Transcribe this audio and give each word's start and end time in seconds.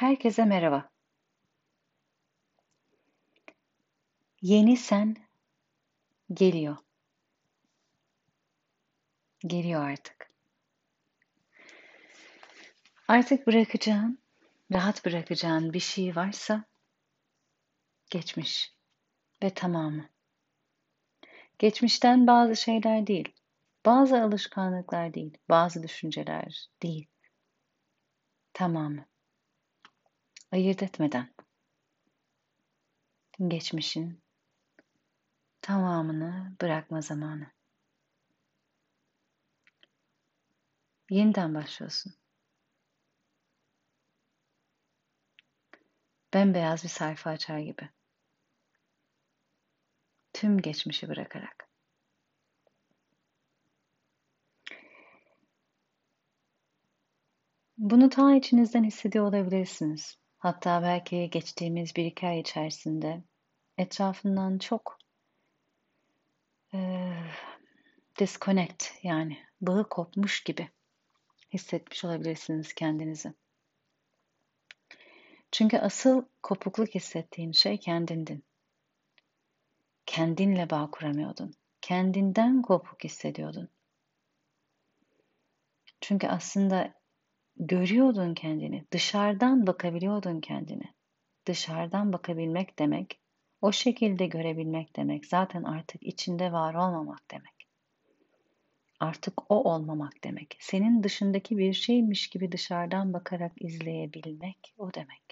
Herkese 0.00 0.44
merhaba. 0.44 0.90
Yeni 4.42 4.76
sen 4.76 5.16
geliyor. 6.32 6.76
Geliyor 9.38 9.90
artık. 9.90 10.30
Artık 13.08 13.46
bırakacağın, 13.46 14.18
rahat 14.72 15.04
bırakacağın 15.04 15.72
bir 15.72 15.80
şey 15.80 16.16
varsa 16.16 16.64
geçmiş 18.10 18.74
ve 19.42 19.50
tamamı. 19.54 20.08
Geçmişten 21.58 22.26
bazı 22.26 22.56
şeyler 22.56 23.06
değil, 23.06 23.34
bazı 23.86 24.22
alışkanlıklar 24.22 25.14
değil, 25.14 25.38
bazı 25.48 25.82
düşünceler 25.82 26.68
değil. 26.82 27.06
Tamamı 28.52 29.09
ayırt 30.52 30.82
etmeden 30.82 31.34
geçmişin 33.48 34.22
tamamını 35.62 36.56
bırakma 36.62 37.00
zamanı. 37.00 37.46
Yeniden 41.10 41.54
başlıyorsun. 41.54 42.14
Bembeyaz 46.34 46.84
bir 46.84 46.88
sayfa 46.88 47.30
açar 47.30 47.58
gibi. 47.58 47.88
Tüm 50.32 50.58
geçmişi 50.58 51.08
bırakarak. 51.08 51.68
Bunu 57.78 58.08
ta 58.10 58.34
içinizden 58.34 58.84
hissediyor 58.84 59.24
olabilirsiniz. 59.24 60.19
Hatta 60.40 60.82
belki 60.82 61.30
geçtiğimiz 61.30 61.96
bir 61.96 62.04
iki 62.04 62.26
ay 62.26 62.40
içerisinde 62.40 63.22
etrafından 63.78 64.58
çok 64.58 64.98
e, 66.74 67.12
disconnect 68.18 68.84
yani 69.02 69.38
bağı 69.60 69.88
kopmuş 69.88 70.44
gibi 70.44 70.68
hissetmiş 71.52 72.04
olabilirsiniz 72.04 72.72
kendinizi. 72.72 73.34
Çünkü 75.52 75.78
asıl 75.78 76.24
kopukluk 76.42 76.94
hissettiğin 76.94 77.52
şey 77.52 77.80
kendindin. 77.80 78.44
Kendinle 80.06 80.70
bağ 80.70 80.90
kuramıyordun. 80.90 81.54
Kendinden 81.80 82.62
kopuk 82.62 83.04
hissediyordun. 83.04 83.68
Çünkü 86.00 86.28
aslında 86.28 86.99
görüyordun 87.60 88.34
kendini, 88.34 88.84
dışarıdan 88.92 89.66
bakabiliyordun 89.66 90.40
kendini. 90.40 90.84
Dışarıdan 91.46 92.12
bakabilmek 92.12 92.78
demek, 92.78 93.20
o 93.60 93.72
şekilde 93.72 94.26
görebilmek 94.26 94.96
demek 94.96 95.26
zaten 95.26 95.62
artık 95.62 96.02
içinde 96.02 96.52
var 96.52 96.74
olmamak 96.74 97.30
demek. 97.30 97.68
Artık 99.00 99.52
o 99.52 99.72
olmamak 99.72 100.24
demek. 100.24 100.56
Senin 100.60 101.02
dışındaki 101.02 101.58
bir 101.58 101.72
şeymiş 101.72 102.28
gibi 102.28 102.52
dışarıdan 102.52 103.12
bakarak 103.12 103.52
izleyebilmek 103.62 104.74
o 104.78 104.94
demek. 104.94 105.22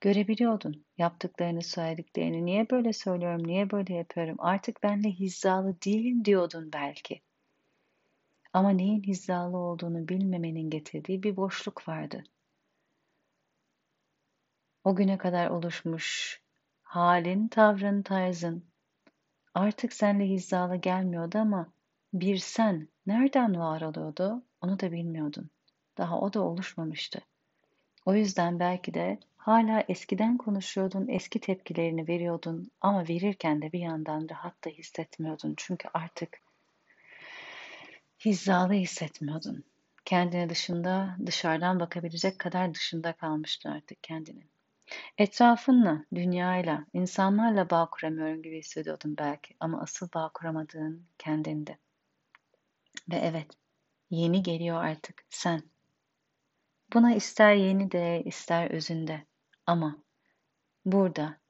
Görebiliyordun 0.00 0.84
yaptıklarını, 0.98 1.62
söylediklerini. 1.62 2.44
Niye 2.44 2.70
böyle 2.70 2.92
söylüyorum, 2.92 3.46
niye 3.46 3.70
böyle 3.70 3.94
yapıyorum? 3.94 4.36
Artık 4.38 4.82
benle 4.82 5.10
hizalı 5.10 5.76
değilim 5.84 6.24
diyordun 6.24 6.70
belki. 6.72 7.20
Ama 8.52 8.70
neyin 8.70 9.02
hizalı 9.02 9.56
olduğunu 9.56 10.08
bilmemenin 10.08 10.70
getirdiği 10.70 11.22
bir 11.22 11.36
boşluk 11.36 11.88
vardı. 11.88 12.24
O 14.84 14.96
güne 14.96 15.18
kadar 15.18 15.50
oluşmuş 15.50 16.40
halin, 16.82 17.48
tavrın, 17.48 18.02
tarzın 18.02 18.64
artık 19.54 19.92
senle 19.92 20.24
hizalı 20.24 20.76
gelmiyordu 20.76 21.38
ama 21.38 21.72
bir 22.12 22.36
sen 22.36 22.88
nereden 23.06 23.58
var 23.58 23.80
oluyordu 23.80 24.42
onu 24.60 24.80
da 24.80 24.92
bilmiyordun. 24.92 25.50
Daha 25.98 26.20
o 26.20 26.32
da 26.32 26.42
oluşmamıştı. 26.42 27.20
O 28.06 28.14
yüzden 28.14 28.60
belki 28.60 28.94
de 28.94 29.18
hala 29.36 29.84
eskiden 29.88 30.36
konuşuyordun, 30.38 31.08
eski 31.08 31.40
tepkilerini 31.40 32.08
veriyordun 32.08 32.70
ama 32.80 33.08
verirken 33.08 33.62
de 33.62 33.72
bir 33.72 33.80
yandan 33.80 34.28
rahat 34.30 34.64
da 34.64 34.70
hissetmiyordun. 34.70 35.54
Çünkü 35.56 35.88
artık 35.94 36.38
hizalı 38.24 38.72
hissetmiyordun. 38.72 39.64
Kendine 40.04 40.48
dışında, 40.48 41.16
dışarıdan 41.26 41.80
bakabilecek 41.80 42.38
kadar 42.38 42.74
dışında 42.74 43.12
kalmıştın 43.12 43.70
artık 43.70 44.02
kendinin. 44.02 44.50
Etrafınla, 45.18 46.04
dünyayla, 46.14 46.86
insanlarla 46.92 47.70
bağ 47.70 47.90
kuramıyorum 47.90 48.42
gibi 48.42 48.58
hissediyordun 48.58 49.16
belki 49.18 49.54
ama 49.60 49.82
asıl 49.82 50.08
bağ 50.14 50.30
kuramadığın 50.34 51.06
kendinde. 51.18 51.78
Ve 53.10 53.16
evet, 53.16 53.50
yeni 54.10 54.42
geliyor 54.42 54.84
artık 54.84 55.24
sen. 55.30 55.62
Buna 56.94 57.14
ister 57.14 57.54
yeni 57.54 57.92
de, 57.92 58.22
ister 58.24 58.70
özünde 58.70 59.26
ama 59.66 60.02
burada, 60.84 61.40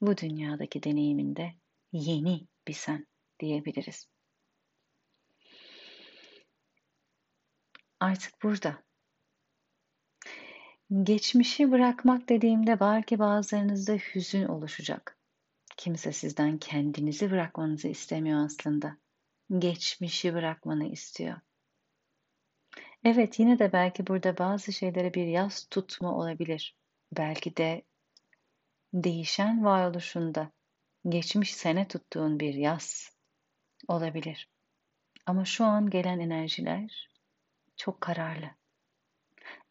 bu 0.00 0.16
dünyadaki 0.16 0.82
deneyiminde 0.82 1.54
yeni 1.92 2.46
bir 2.68 2.72
sen 2.72 3.06
diyebiliriz. 3.40 4.08
Artık 8.00 8.42
burada. 8.42 8.82
Geçmişi 11.02 11.70
bırakmak 11.70 12.28
dediğimde 12.28 12.80
belki 12.80 13.18
bazılarınızda 13.18 13.92
hüzün 13.94 14.44
oluşacak. 14.44 15.18
Kimse 15.76 16.12
sizden 16.12 16.58
kendinizi 16.58 17.30
bırakmanızı 17.30 17.88
istemiyor 17.88 18.44
aslında. 18.44 18.96
Geçmişi 19.58 20.34
bırakmanı 20.34 20.88
istiyor. 20.88 21.40
Evet 23.04 23.38
yine 23.38 23.58
de 23.58 23.72
belki 23.72 24.06
burada 24.06 24.38
bazı 24.38 24.72
şeylere 24.72 25.14
bir 25.14 25.26
yaz 25.26 25.66
tutma 25.70 26.14
olabilir. 26.14 26.76
Belki 27.12 27.56
de 27.56 27.82
değişen 28.94 29.64
varoluşunda 29.64 30.50
geçmiş 31.08 31.54
sene 31.54 31.88
tuttuğun 31.88 32.40
bir 32.40 32.54
yaz 32.54 33.16
olabilir. 33.88 34.50
Ama 35.26 35.44
şu 35.44 35.64
an 35.64 35.90
gelen 35.90 36.18
enerjiler 36.18 37.15
çok 37.76 38.00
kararlı. 38.00 38.50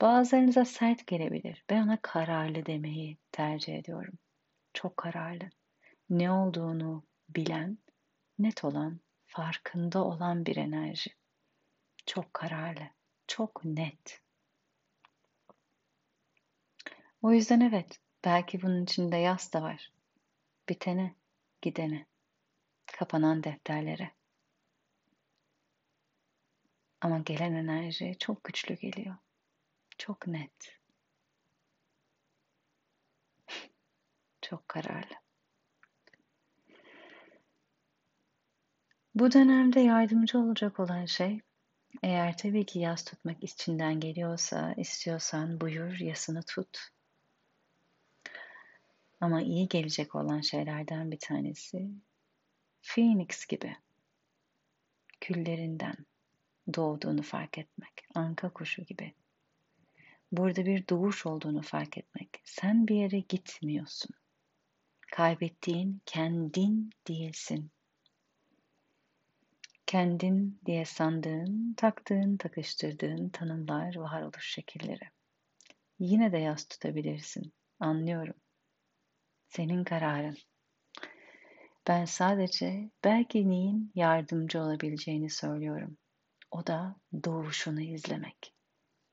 Bazılarınıza 0.01 0.65
sert 0.65 1.07
gelebilir. 1.07 1.65
Ben 1.69 1.83
ona 1.83 1.97
kararlı 2.01 2.65
demeyi 2.65 3.17
tercih 3.31 3.75
ediyorum. 3.77 4.13
Çok 4.73 4.97
kararlı. 4.97 5.49
Ne 6.09 6.31
olduğunu 6.31 7.03
bilen, 7.29 7.77
net 8.39 8.63
olan, 8.63 8.99
farkında 9.27 10.03
olan 10.03 10.45
bir 10.45 10.55
enerji. 10.55 11.11
Çok 12.05 12.33
kararlı, 12.33 12.89
çok 13.27 13.65
net. 13.65 14.21
O 17.21 17.31
yüzden 17.31 17.59
evet, 17.59 17.99
belki 18.25 18.61
bunun 18.61 18.83
içinde 18.83 19.17
yaz 19.17 19.53
da 19.53 19.61
var. 19.61 19.91
Bitene, 20.69 21.15
gidene, 21.61 22.05
kapanan 22.85 23.43
defterlere. 23.43 24.11
Ama 27.01 27.19
gelen 27.19 27.53
enerji 27.53 28.15
çok 28.19 28.43
güçlü 28.43 28.75
geliyor. 28.75 29.15
Çok 29.97 30.27
net. 30.27 30.79
çok 34.49 34.69
kararlı. 34.69 35.15
Bu 39.15 39.31
dönemde 39.31 39.79
yardımcı 39.79 40.39
olacak 40.39 40.79
olan 40.79 41.05
şey 41.05 41.39
eğer 42.03 42.37
tabii 42.37 42.65
ki 42.65 42.79
yas 42.79 43.03
tutmak 43.03 43.43
içinden 43.43 43.99
geliyorsa, 43.99 44.73
istiyorsan 44.77 45.61
buyur 45.61 45.99
yasını 45.99 46.43
tut. 46.43 46.79
Ama 49.21 49.41
iyi 49.41 49.67
gelecek 49.67 50.15
olan 50.15 50.41
şeylerden 50.41 51.11
bir 51.11 51.19
tanesi 51.19 51.89
Phoenix 52.81 53.45
gibi 53.45 53.77
küllerinden 55.21 55.95
doğduğunu 56.73 57.21
fark 57.21 57.57
etmek. 57.57 58.07
Anka 58.15 58.49
kuşu 58.49 58.81
gibi. 58.81 59.13
Burada 60.31 60.65
bir 60.65 60.87
doğuş 60.87 61.25
olduğunu 61.25 61.61
fark 61.61 61.97
etmek. 61.97 62.41
Sen 62.43 62.87
bir 62.87 62.95
yere 62.95 63.19
gitmiyorsun. 63.19 64.15
Kaybettiğin 65.11 66.01
kendin 66.05 66.89
değilsin. 67.07 67.71
Kendin 69.85 70.59
diye 70.65 70.85
sandığın, 70.85 71.73
taktığın, 71.77 72.37
takıştırdığın 72.37 73.29
tanımlar, 73.29 73.95
varoluş 73.95 74.53
şekilleri. 74.53 75.09
Yine 75.99 76.31
de 76.31 76.37
yas 76.37 76.65
tutabilirsin. 76.65 77.53
Anlıyorum. 77.79 78.35
Senin 79.47 79.83
kararın. 79.83 80.37
Ben 81.87 82.05
sadece 82.05 82.89
belki 83.03 83.49
neyin 83.49 83.91
yardımcı 83.95 84.61
olabileceğini 84.61 85.29
söylüyorum. 85.29 85.97
O 86.55 86.67
da 86.67 86.95
doğuşunu 87.23 87.81
izlemek. 87.81 88.53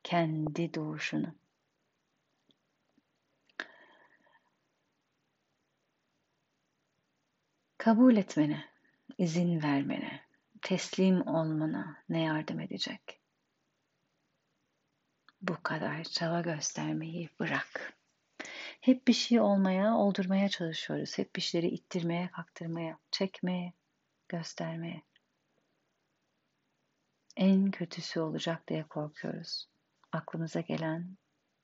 Kendi 0.03 0.75
doğuşunu. 0.75 1.35
Kabul 7.79 8.17
etmene, 8.17 8.65
izin 9.19 9.63
vermene, 9.63 10.21
teslim 10.61 11.27
olmana 11.27 12.05
ne 12.09 12.23
yardım 12.23 12.61
edecek? 12.61 13.21
Bu 15.41 15.63
kadar 15.63 16.05
çaba 16.05 16.41
göstermeyi 16.41 17.31
bırak. 17.41 17.99
Hep 18.81 19.09
bir 19.09 19.13
şey 19.13 19.41
olmaya, 19.41 19.97
oldurmaya 19.97 20.49
çalışıyoruz. 20.49 21.19
Hep 21.19 21.37
bir 21.37 21.43
şeyleri 21.43 21.75
ittirmeye, 21.75 22.31
kaktırmaya, 22.31 22.99
çekmeye, 23.11 23.73
göstermeye. 24.29 25.03
En 27.37 27.71
kötüsü 27.71 28.21
olacak 28.21 28.69
diye 28.69 28.83
korkuyoruz. 28.83 29.69
Aklımıza 30.13 30.61
gelen, 30.61 31.17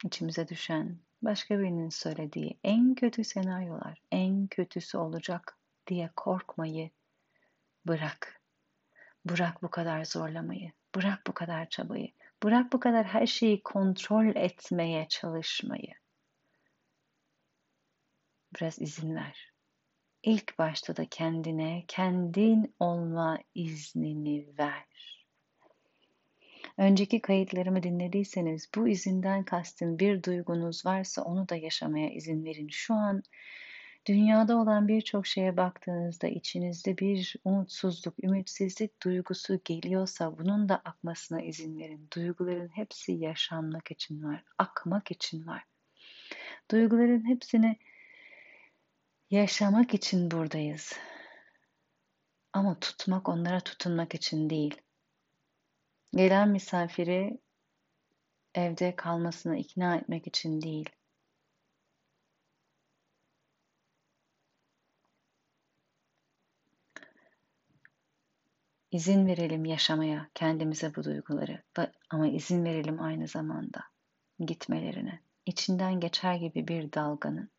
içimize 0.04 0.48
düşen, 0.48 0.98
başka 1.22 1.58
birinin 1.58 1.88
söylediği 1.88 2.58
en 2.64 2.94
kötü 2.94 3.24
senaryolar, 3.24 4.02
en 4.12 4.46
kötüsü 4.46 4.98
olacak 4.98 5.58
diye 5.86 6.10
korkmayı 6.16 6.90
bırak. 7.86 8.42
Bırak 9.24 9.62
bu 9.62 9.70
kadar 9.70 10.04
zorlamayı, 10.04 10.72
bırak 10.94 11.26
bu 11.26 11.32
kadar 11.32 11.68
çabayı, 11.68 12.12
bırak 12.42 12.72
bu 12.72 12.80
kadar 12.80 13.06
her 13.06 13.26
şeyi 13.26 13.62
kontrol 13.62 14.36
etmeye 14.36 15.08
çalışmayı. 15.08 15.94
Biraz 18.56 18.78
izin 18.80 19.14
ver. 19.14 19.52
İlk 20.22 20.58
başta 20.58 20.96
da 20.96 21.06
kendine 21.10 21.84
kendin 21.88 22.76
olma 22.78 23.38
iznini 23.54 24.58
ver. 24.58 25.17
Önceki 26.78 27.20
kayıtlarımı 27.20 27.82
dinlediyseniz 27.82 28.68
bu 28.74 28.88
izinden 28.88 29.44
kastım 29.44 29.98
bir 29.98 30.22
duygunuz 30.22 30.86
varsa 30.86 31.22
onu 31.22 31.48
da 31.48 31.56
yaşamaya 31.56 32.10
izin 32.10 32.44
verin. 32.44 32.68
Şu 32.68 32.94
an 32.94 33.22
dünyada 34.06 34.56
olan 34.56 34.88
birçok 34.88 35.26
şeye 35.26 35.56
baktığınızda 35.56 36.28
içinizde 36.28 36.98
bir 36.98 37.36
umutsuzluk, 37.44 38.24
ümitsizlik 38.24 39.02
duygusu 39.02 39.60
geliyorsa 39.64 40.38
bunun 40.38 40.68
da 40.68 40.76
akmasına 40.76 41.42
izin 41.42 41.78
verin. 41.78 42.08
Duyguların 42.16 42.68
hepsi 42.68 43.12
yaşanmak 43.12 43.90
için 43.90 44.22
var, 44.22 44.44
akmak 44.58 45.10
için 45.10 45.46
var. 45.46 45.64
Duyguların 46.70 47.28
hepsini 47.28 47.76
yaşamak 49.30 49.94
için 49.94 50.30
buradayız. 50.30 50.92
Ama 52.52 52.80
tutmak, 52.80 53.28
onlara 53.28 53.60
tutunmak 53.60 54.14
için 54.14 54.50
değil. 54.50 54.80
Gelen 56.16 56.48
misafiri 56.48 57.38
evde 58.54 58.96
kalmasına 58.96 59.56
ikna 59.56 59.96
etmek 59.96 60.26
için 60.26 60.60
değil. 60.60 60.90
İzin 68.90 69.26
verelim 69.26 69.64
yaşamaya 69.64 70.30
kendimize 70.34 70.94
bu 70.94 71.04
duyguları 71.04 71.62
ama 72.10 72.28
izin 72.28 72.64
verelim 72.64 73.02
aynı 73.02 73.28
zamanda 73.28 73.84
gitmelerine. 74.40 75.20
İçinden 75.46 76.00
geçer 76.00 76.34
gibi 76.34 76.68
bir 76.68 76.92
dalganın. 76.92 77.50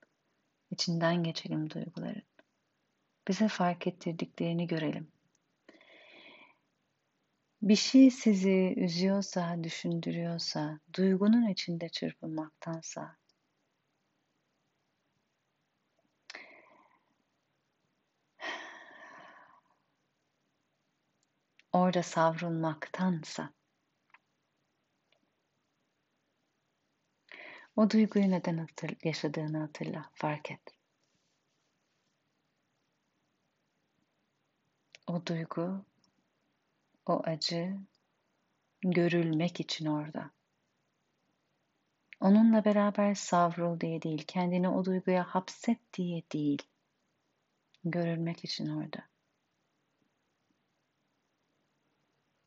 içinden 0.72 1.24
geçelim 1.24 1.69
duyguların. 1.69 2.24
Bize 3.28 3.48
fark 3.48 3.88
ettirdiklerini 3.88 4.68
görelim. 4.68 5.12
Bir 7.61 7.75
şey 7.75 8.11
sizi 8.11 8.73
üzüyorsa, 8.77 9.63
düşündürüyorsa, 9.63 10.79
duygunun 10.95 11.47
içinde 11.47 11.89
çırpınmaktansa, 11.89 13.17
orada 21.73 22.03
savrulmaktansa, 22.03 23.53
o 27.75 27.89
duyguyu 27.89 28.31
neden 28.31 28.57
hatır, 28.57 28.91
yaşadığını 29.03 29.57
hatırla, 29.57 30.09
fark 30.13 30.51
et. 30.51 30.62
O 35.07 35.25
duygu 35.25 35.85
o 37.09 37.21
acı 37.23 37.77
görülmek 38.81 39.59
için 39.59 39.85
orada. 39.85 40.31
Onunla 42.19 42.65
beraber 42.65 43.15
savrul 43.15 43.79
diye 43.79 44.01
değil, 44.01 44.23
kendini 44.27 44.69
o 44.69 44.85
duyguya 44.85 45.23
hapset 45.23 45.94
diye 45.94 46.23
değil, 46.33 46.61
görülmek 47.83 48.45
için 48.45 48.67
orada. 48.67 49.09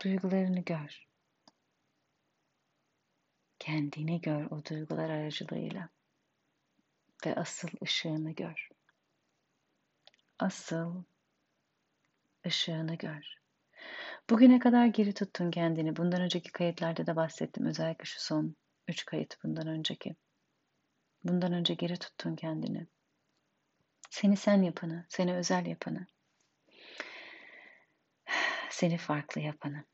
Duygularını 0.05 0.61
gör. 0.61 1.07
Kendini 3.59 4.21
gör 4.21 4.45
o 4.45 4.65
duygular 4.65 5.11
aracılığıyla 5.11 5.89
ve 7.27 7.35
asıl 7.35 7.69
ışığını 7.83 8.31
gör. 8.33 8.69
Asıl 10.39 11.03
ışığını 12.47 12.95
gör. 12.95 13.42
Bugüne 14.31 14.59
kadar 14.59 14.87
geri 14.87 15.15
tuttun 15.15 15.51
kendini. 15.51 15.97
Bundan 15.97 16.21
önceki 16.23 16.53
kayıtlarda 16.53 17.07
da 17.07 17.17
bahsettim. 17.17 17.67
Özellikle 17.67 18.05
şu 18.05 18.21
son 18.21 18.57
üç 18.89 19.05
kayıt 19.05 19.37
bundan 19.45 19.67
önceki. 19.67 20.17
Bundan 21.25 21.53
önce 21.53 21.75
geri 21.75 21.97
tuttun 21.97 22.37
kendini. 22.37 22.87
Seni 24.11 24.37
sen 24.37 24.63
yapanı, 24.63 25.07
seni 25.09 25.35
özel 25.35 25.67
yapanı. 25.67 26.07
Seni 28.71 28.99
farklı 28.99 29.41
yapanı. 29.41 29.85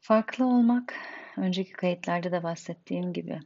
Farklı 0.00 0.46
olmak, 0.46 0.94
önceki 1.36 1.72
kayıtlarda 1.72 2.32
da 2.32 2.42
bahsettiğim 2.42 3.12
gibi 3.12 3.40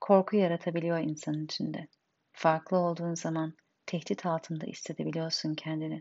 korku 0.00 0.36
yaratabiliyor 0.36 0.98
insanın 0.98 1.44
içinde. 1.44 1.88
Farklı 2.32 2.76
olduğun 2.76 3.14
zaman 3.14 3.54
tehdit 3.86 4.26
altında 4.26 4.66
hissedebiliyorsun 4.66 5.54
kendini. 5.54 6.00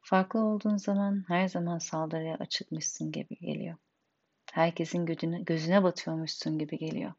Farklı 0.00 0.40
olduğun 0.40 0.76
zaman 0.76 1.24
her 1.28 1.48
zaman 1.48 1.78
saldırıya 1.78 2.36
açıkmışsın 2.36 3.12
gibi 3.12 3.36
geliyor. 3.36 3.76
Herkesin 4.52 5.06
gözüne, 5.06 5.40
gözüne 5.40 5.82
batıyormuşsun 5.82 6.58
gibi 6.58 6.78
geliyor. 6.78 7.12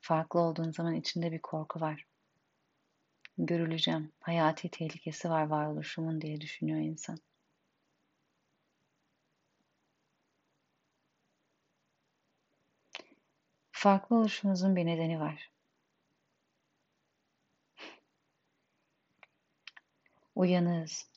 Farklı 0.00 0.40
olduğun 0.40 0.70
zaman 0.70 0.94
içinde 0.94 1.32
bir 1.32 1.38
korku 1.38 1.80
var. 1.80 2.06
Görüleceğim, 3.38 4.12
hayati 4.20 4.68
tehlikesi 4.70 5.30
var 5.30 5.46
varoluşumun 5.46 6.20
diye 6.20 6.40
düşünüyor 6.40 6.78
insan. 6.80 7.18
Farklı 13.72 14.16
oluşumuzun 14.16 14.76
bir 14.76 14.86
nedeni 14.86 15.20
var. 15.20 15.50
Uyanığız. 20.40 21.10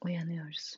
Uyanıyoruz. 0.00 0.76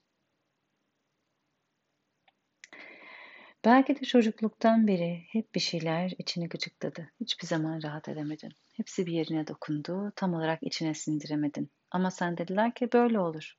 Belki 3.64 4.00
de 4.00 4.04
çocukluktan 4.04 4.86
beri 4.86 5.24
hep 5.28 5.54
bir 5.54 5.60
şeyler 5.60 6.12
içini 6.18 6.48
gıcıkladı. 6.48 7.12
Hiçbir 7.20 7.46
zaman 7.46 7.82
rahat 7.82 8.08
edemedin. 8.08 8.52
Hepsi 8.72 9.06
bir 9.06 9.12
yerine 9.12 9.46
dokundu, 9.46 10.12
tam 10.16 10.34
olarak 10.34 10.62
içine 10.62 10.94
sindiremedin. 10.94 11.70
Ama 11.90 12.10
sen 12.10 12.38
dediler 12.38 12.74
ki 12.74 12.92
böyle 12.92 13.20
olur. 13.20 13.54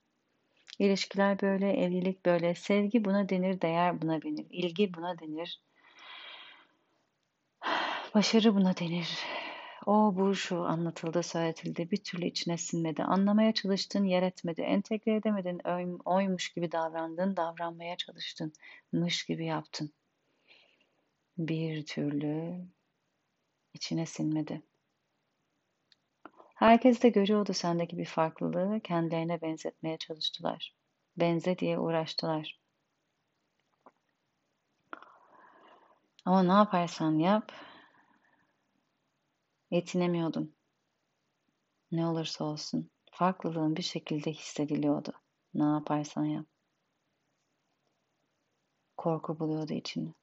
İlişkiler 0.79 1.41
böyle, 1.41 1.71
evlilik 1.71 2.25
böyle, 2.25 2.55
sevgi 2.55 3.05
buna 3.05 3.29
denir, 3.29 3.61
değer 3.61 4.01
buna 4.01 4.21
denir, 4.21 4.47
ilgi 4.49 4.93
buna 4.93 5.19
denir, 5.19 5.61
Başarı 8.15 8.55
buna 8.55 8.77
denir. 8.77 9.09
O 9.85 10.15
bu 10.15 10.35
şu 10.35 10.63
anlatıldı, 10.63 11.23
söyletildi. 11.23 11.91
Bir 11.91 12.03
türlü 12.03 12.25
içine 12.25 12.57
sinmedi. 12.57 13.03
Anlamaya 13.03 13.53
çalıştın, 13.53 14.03
yer 14.03 14.23
etmedi. 14.23 14.61
Entegre 14.61 15.15
edemedin. 15.15 15.61
oymuş 16.05 16.49
gibi 16.49 16.71
davrandın, 16.71 17.37
davranmaya 17.37 17.97
çalıştın. 17.97 18.53
Mış 18.91 19.25
gibi 19.25 19.45
yaptın. 19.45 19.91
Bir 21.37 21.85
türlü 21.85 22.65
içine 23.73 24.05
sinmedi. 24.05 24.61
Herkes 26.55 27.01
de 27.03 27.09
görüyordu 27.09 27.53
sendeki 27.53 27.97
bir 27.97 28.05
farklılığı. 28.05 28.79
Kendilerine 28.79 29.41
benzetmeye 29.41 29.97
çalıştılar. 29.97 30.75
Benze 31.17 31.57
diye 31.57 31.79
uğraştılar. 31.79 32.59
Ama 36.25 36.43
ne 36.43 36.51
yaparsan 36.51 37.19
yap, 37.19 37.51
Yetinemiyordum. 39.71 40.55
Ne 41.91 42.07
olursa 42.07 42.43
olsun 42.43 42.91
farklılığın 43.11 43.75
bir 43.75 43.81
şekilde 43.81 44.31
hissediliyordu. 44.31 45.13
Ne 45.53 45.63
yaparsan 45.63 46.25
yap. 46.25 46.45
Korku 48.97 49.39
buluyordu 49.39 49.73
içini. 49.73 50.13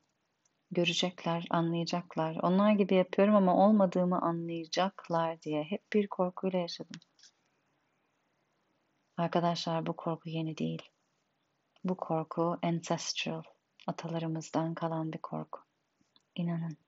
Görecekler, 0.70 1.46
anlayacaklar. 1.50 2.36
Onlar 2.42 2.72
gibi 2.72 2.94
yapıyorum 2.94 3.34
ama 3.34 3.66
olmadığımı 3.66 4.22
anlayacaklar 4.22 5.42
diye 5.42 5.62
hep 5.62 5.92
bir 5.92 6.06
korkuyla 6.06 6.58
yaşadım. 6.58 7.00
Arkadaşlar 9.16 9.86
bu 9.86 9.96
korku 9.96 10.28
yeni 10.28 10.58
değil. 10.58 10.82
Bu 11.84 11.96
korku 11.96 12.58
ancestral, 12.62 13.42
atalarımızdan 13.86 14.74
kalan 14.74 15.12
bir 15.12 15.18
korku. 15.18 15.60
İnanın. 16.34 16.85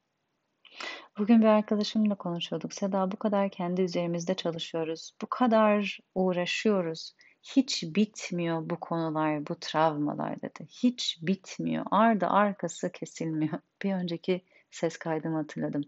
Bugün 1.19 1.41
bir 1.41 1.47
arkadaşımla 1.47 2.15
konuşuyorduk. 2.15 2.75
Seda 2.75 3.13
bu 3.13 3.17
kadar 3.17 3.51
kendi 3.51 3.83
üzerimizde 3.83 4.35
çalışıyoruz. 4.35 5.13
Bu 5.23 5.27
kadar 5.27 5.99
uğraşıyoruz. 6.15 7.15
Hiç 7.43 7.83
bitmiyor 7.83 8.71
bu 8.71 8.81
konular, 8.81 9.47
bu 9.47 9.61
travmalar 9.61 10.43
dedi. 10.43 10.67
Hiç 10.71 11.19
bitmiyor. 11.23 11.87
Ardı 11.91 12.27
arkası 12.27 12.93
kesilmiyor. 12.93 13.61
Bir 13.83 13.95
önceki 13.95 14.45
ses 14.71 14.97
kaydımı 14.97 15.37
hatırladım. 15.37 15.83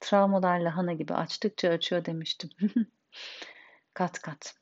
Travmalar 0.00 0.58
lahana 0.58 0.92
gibi 0.92 1.14
açtıkça 1.14 1.68
açıyor 1.68 2.04
demiştim. 2.04 2.50
kat 3.94 4.18
kat. 4.22 4.54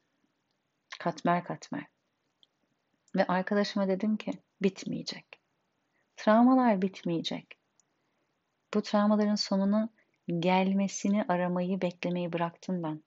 Katmer 0.98 1.44
katmer. 1.44 1.86
Ve 3.16 3.26
arkadaşıma 3.26 3.88
dedim 3.88 4.16
ki 4.16 4.32
bitmeyecek. 4.62 5.40
Travmalar 6.16 6.82
bitmeyecek. 6.82 7.57
Bu 8.74 8.82
travmaların 8.82 9.34
sonunu 9.34 9.88
gelmesini 10.38 11.24
aramayı 11.28 11.80
beklemeyi 11.82 12.32
bıraktım 12.32 12.82
ben. 12.82 13.02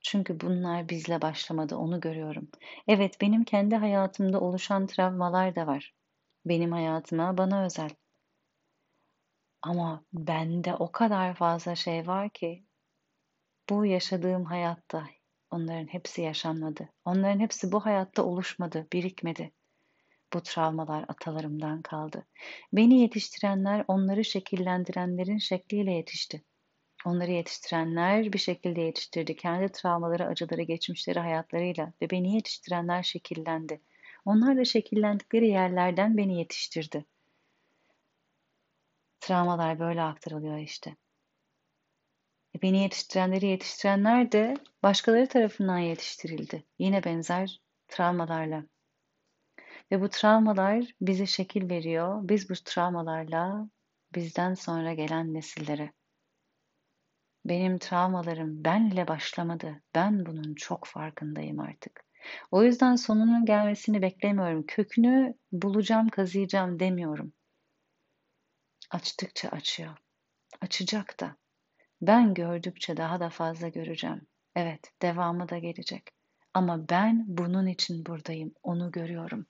Çünkü 0.00 0.40
bunlar 0.40 0.88
bizle 0.88 1.22
başlamadı, 1.22 1.76
onu 1.76 2.00
görüyorum. 2.00 2.48
Evet, 2.88 3.20
benim 3.20 3.44
kendi 3.44 3.76
hayatımda 3.76 4.40
oluşan 4.40 4.86
travmalar 4.86 5.56
da 5.56 5.66
var. 5.66 5.94
Benim 6.46 6.72
hayatıma, 6.72 7.38
bana 7.38 7.64
özel. 7.64 7.90
Ama 9.62 10.04
bende 10.12 10.74
o 10.74 10.92
kadar 10.92 11.34
fazla 11.34 11.74
şey 11.74 12.06
var 12.06 12.30
ki 12.30 12.64
bu 13.70 13.86
yaşadığım 13.86 14.44
hayatta 14.44 15.06
onların 15.50 15.86
hepsi 15.86 16.22
yaşanmadı. 16.22 16.88
Onların 17.04 17.40
hepsi 17.40 17.72
bu 17.72 17.86
hayatta 17.86 18.22
oluşmadı, 18.24 18.86
birikmedi. 18.92 19.52
Bu 20.34 20.42
travmalar 20.42 21.04
atalarımdan 21.08 21.82
kaldı. 21.82 22.26
Beni 22.72 23.00
yetiştirenler 23.00 23.84
onları 23.88 24.24
şekillendirenlerin 24.24 25.38
şekliyle 25.38 25.92
yetişti. 25.92 26.42
Onları 27.06 27.30
yetiştirenler 27.30 28.32
bir 28.32 28.38
şekilde 28.38 28.80
yetiştirdi. 28.80 29.36
Kendi 29.36 29.72
travmaları, 29.72 30.26
acıları, 30.26 30.62
geçmişleri 30.62 31.18
hayatlarıyla 31.18 31.92
ve 32.02 32.10
beni 32.10 32.34
yetiştirenler 32.34 33.02
şekillendi. 33.02 33.80
Onlar 34.24 34.56
da 34.56 34.64
şekillendikleri 34.64 35.48
yerlerden 35.48 36.16
beni 36.16 36.38
yetiştirdi. 36.38 37.04
Travmalar 39.20 39.78
böyle 39.78 40.02
aktarılıyor 40.02 40.58
işte. 40.58 40.96
E 42.56 42.62
beni 42.62 42.82
yetiştirenleri 42.82 43.46
yetiştirenler 43.46 44.32
de 44.32 44.56
başkaları 44.82 45.28
tarafından 45.28 45.78
yetiştirildi. 45.78 46.64
Yine 46.78 47.04
benzer 47.04 47.60
travmalarla. 47.88 48.73
Ve 49.92 50.00
bu 50.00 50.08
travmalar 50.08 50.84
bize 51.00 51.26
şekil 51.26 51.70
veriyor. 51.70 52.28
Biz 52.28 52.50
bu 52.50 52.54
travmalarla 52.64 53.68
bizden 54.14 54.54
sonra 54.54 54.94
gelen 54.94 55.34
nesillere. 55.34 55.92
Benim 57.44 57.78
travmalarım 57.78 58.64
benle 58.64 59.08
başlamadı. 59.08 59.82
Ben 59.94 60.26
bunun 60.26 60.54
çok 60.54 60.86
farkındayım 60.86 61.60
artık. 61.60 62.04
O 62.50 62.62
yüzden 62.64 62.96
sonunun 62.96 63.44
gelmesini 63.44 64.02
beklemiyorum. 64.02 64.64
Kökünü 64.66 65.34
bulacağım, 65.52 66.08
kazıyacağım 66.08 66.80
demiyorum. 66.80 67.32
Açtıkça 68.90 69.48
açıyor. 69.48 69.96
Açacak 70.60 71.20
da. 71.20 71.36
Ben 72.02 72.34
gördükçe 72.34 72.96
daha 72.96 73.20
da 73.20 73.30
fazla 73.30 73.68
göreceğim. 73.68 74.26
Evet, 74.56 74.92
devamı 75.02 75.48
da 75.48 75.58
gelecek. 75.58 76.08
Ama 76.54 76.88
ben 76.88 77.24
bunun 77.26 77.66
için 77.66 78.06
buradayım. 78.06 78.54
Onu 78.62 78.90
görüyorum. 78.90 79.46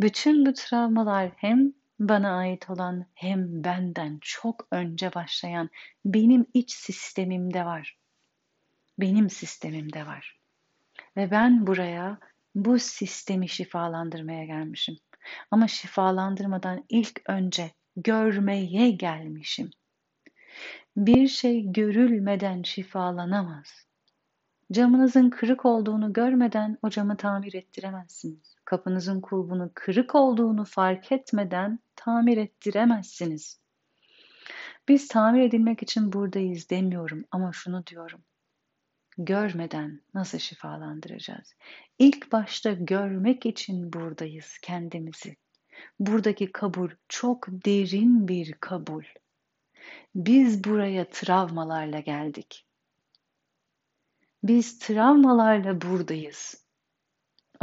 Bütün 0.00 0.46
bu 0.46 0.52
travmalar 0.52 1.30
hem 1.36 1.72
bana 2.00 2.36
ait 2.36 2.70
olan 2.70 3.06
hem 3.14 3.64
benden 3.64 4.18
çok 4.20 4.68
önce 4.70 5.14
başlayan 5.14 5.70
benim 6.04 6.46
iç 6.54 6.72
sistemimde 6.72 7.64
var. 7.64 7.98
Benim 8.98 9.30
sistemimde 9.30 10.06
var. 10.06 10.40
Ve 11.16 11.30
ben 11.30 11.66
buraya 11.66 12.18
bu 12.54 12.78
sistemi 12.78 13.48
şifalandırmaya 13.48 14.44
gelmişim. 14.44 14.96
Ama 15.50 15.68
şifalandırmadan 15.68 16.84
ilk 16.88 17.20
önce 17.28 17.70
görmeye 17.96 18.90
gelmişim. 18.90 19.70
Bir 20.96 21.28
şey 21.28 21.72
görülmeden 21.72 22.62
şifalanamaz. 22.62 23.86
Camınızın 24.72 25.30
kırık 25.30 25.64
olduğunu 25.64 26.12
görmeden 26.12 26.78
o 26.82 26.90
camı 26.90 27.16
tamir 27.16 27.54
ettiremezsiniz. 27.54 28.53
Kapınızın 28.64 29.20
kulbunun 29.20 29.70
kırık 29.74 30.14
olduğunu 30.14 30.64
fark 30.64 31.12
etmeden 31.12 31.78
tamir 31.96 32.36
ettiremezsiniz. 32.36 33.60
Biz 34.88 35.08
tamir 35.08 35.42
edilmek 35.42 35.82
için 35.82 36.12
buradayız 36.12 36.70
demiyorum 36.70 37.24
ama 37.30 37.52
şunu 37.52 37.86
diyorum. 37.86 38.24
Görmeden 39.18 40.00
nasıl 40.14 40.38
şifalandıracağız? 40.38 41.54
İlk 41.98 42.32
başta 42.32 42.72
görmek 42.72 43.46
için 43.46 43.92
buradayız 43.92 44.58
kendimizi. 44.62 45.36
Buradaki 46.00 46.52
kabul 46.52 46.90
çok 47.08 47.46
derin 47.48 48.28
bir 48.28 48.52
kabul. 48.52 49.04
Biz 50.14 50.64
buraya 50.64 51.10
travmalarla 51.10 52.00
geldik. 52.00 52.66
Biz 54.42 54.78
travmalarla 54.78 55.80
buradayız. 55.80 56.63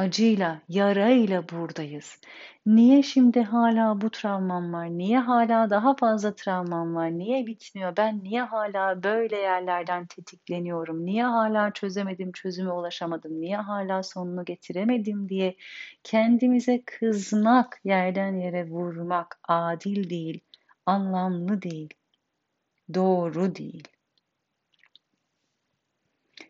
Acıyla, 0.02 0.62
yarayla 0.70 1.50
buradayız. 1.50 2.20
Niye 2.66 3.04
şimdi 3.04 3.42
hala 3.42 4.02
bu 4.02 4.10
travmam 4.10 4.74
var? 4.74 4.90
Niye 4.90 5.20
hala 5.20 5.70
daha 5.70 5.96
fazla 5.96 6.36
travmam 6.36 6.96
var? 6.96 7.12
Niye 7.12 7.48
bitmiyor? 7.48 7.98
Ben 7.98 8.24
niye 8.24 8.42
hala 8.42 9.04
böyle 9.04 9.36
yerlerden 9.38 10.06
tetikleniyorum? 10.06 11.06
Niye 11.06 11.24
hala 11.24 11.74
çözemedim, 11.74 12.32
çözüme 12.32 12.72
ulaşamadım? 12.72 13.42
Niye 13.42 13.58
hala 13.58 14.04
sonunu 14.04 14.46
getiremedim 14.46 15.30
diye 15.30 15.56
kendimize 16.04 16.82
kızmak, 16.86 17.82
yerden 17.84 18.38
yere 18.38 18.70
vurmak 18.70 19.40
adil 19.48 20.10
değil, 20.10 20.40
anlamlı 20.86 21.62
değil, 21.62 21.94
doğru 22.94 23.56
değil. 23.56 23.88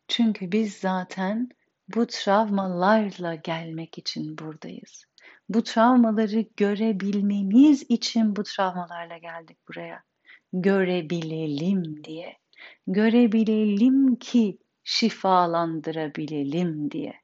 Çünkü 0.08 0.52
biz 0.52 0.74
zaten 0.74 1.50
bu 1.94 2.08
travmalarla 2.08 3.36
gelmek 3.36 3.98
için 3.98 4.38
buradayız. 4.38 5.06
Bu 5.50 5.64
travmaları 5.64 6.46
görebilmemiz 6.58 7.86
için 7.90 8.36
bu 8.36 8.44
travmalarla 8.44 9.18
geldik 9.18 9.58
buraya. 9.68 10.04
Görebilelim 10.54 12.04
diye. 12.04 12.38
Görebilelim 12.88 14.16
ki 14.16 14.58
şifalandırabilelim 14.84 16.92
diye. 16.92 17.22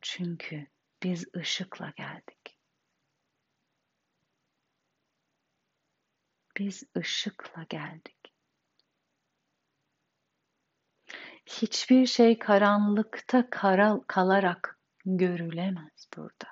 Çünkü 0.00 0.66
biz 1.02 1.24
ışıkla 1.36 1.92
geldik. 1.96 2.58
Biz 6.58 6.82
ışıkla 6.96 7.66
geldik. 7.68 8.17
Hiçbir 11.48 12.06
şey 12.06 12.38
karanlıkta 12.38 13.50
kara, 13.50 14.00
kalarak 14.06 14.80
görülemez 15.04 16.08
burada. 16.16 16.48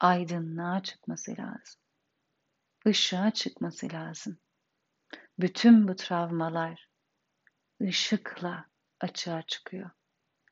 Aydınlığa 0.00 0.82
çıkması 0.82 1.30
lazım. 1.30 1.80
Işığa 2.86 3.30
çıkması 3.30 3.92
lazım. 3.92 4.38
Bütün 5.38 5.88
bu 5.88 5.96
travmalar 5.96 6.88
ışıkla 7.82 8.64
açığa 9.00 9.42
çıkıyor. 9.42 9.90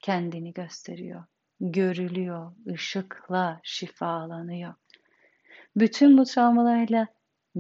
Kendini 0.02 0.52
gösteriyor. 0.52 1.25
Görülüyor. 1.61 2.52
ışıkla 2.73 3.61
şifalanıyor. 3.62 4.75
Bütün 5.76 6.18
bu 6.18 6.25
travmalarla 6.25 7.07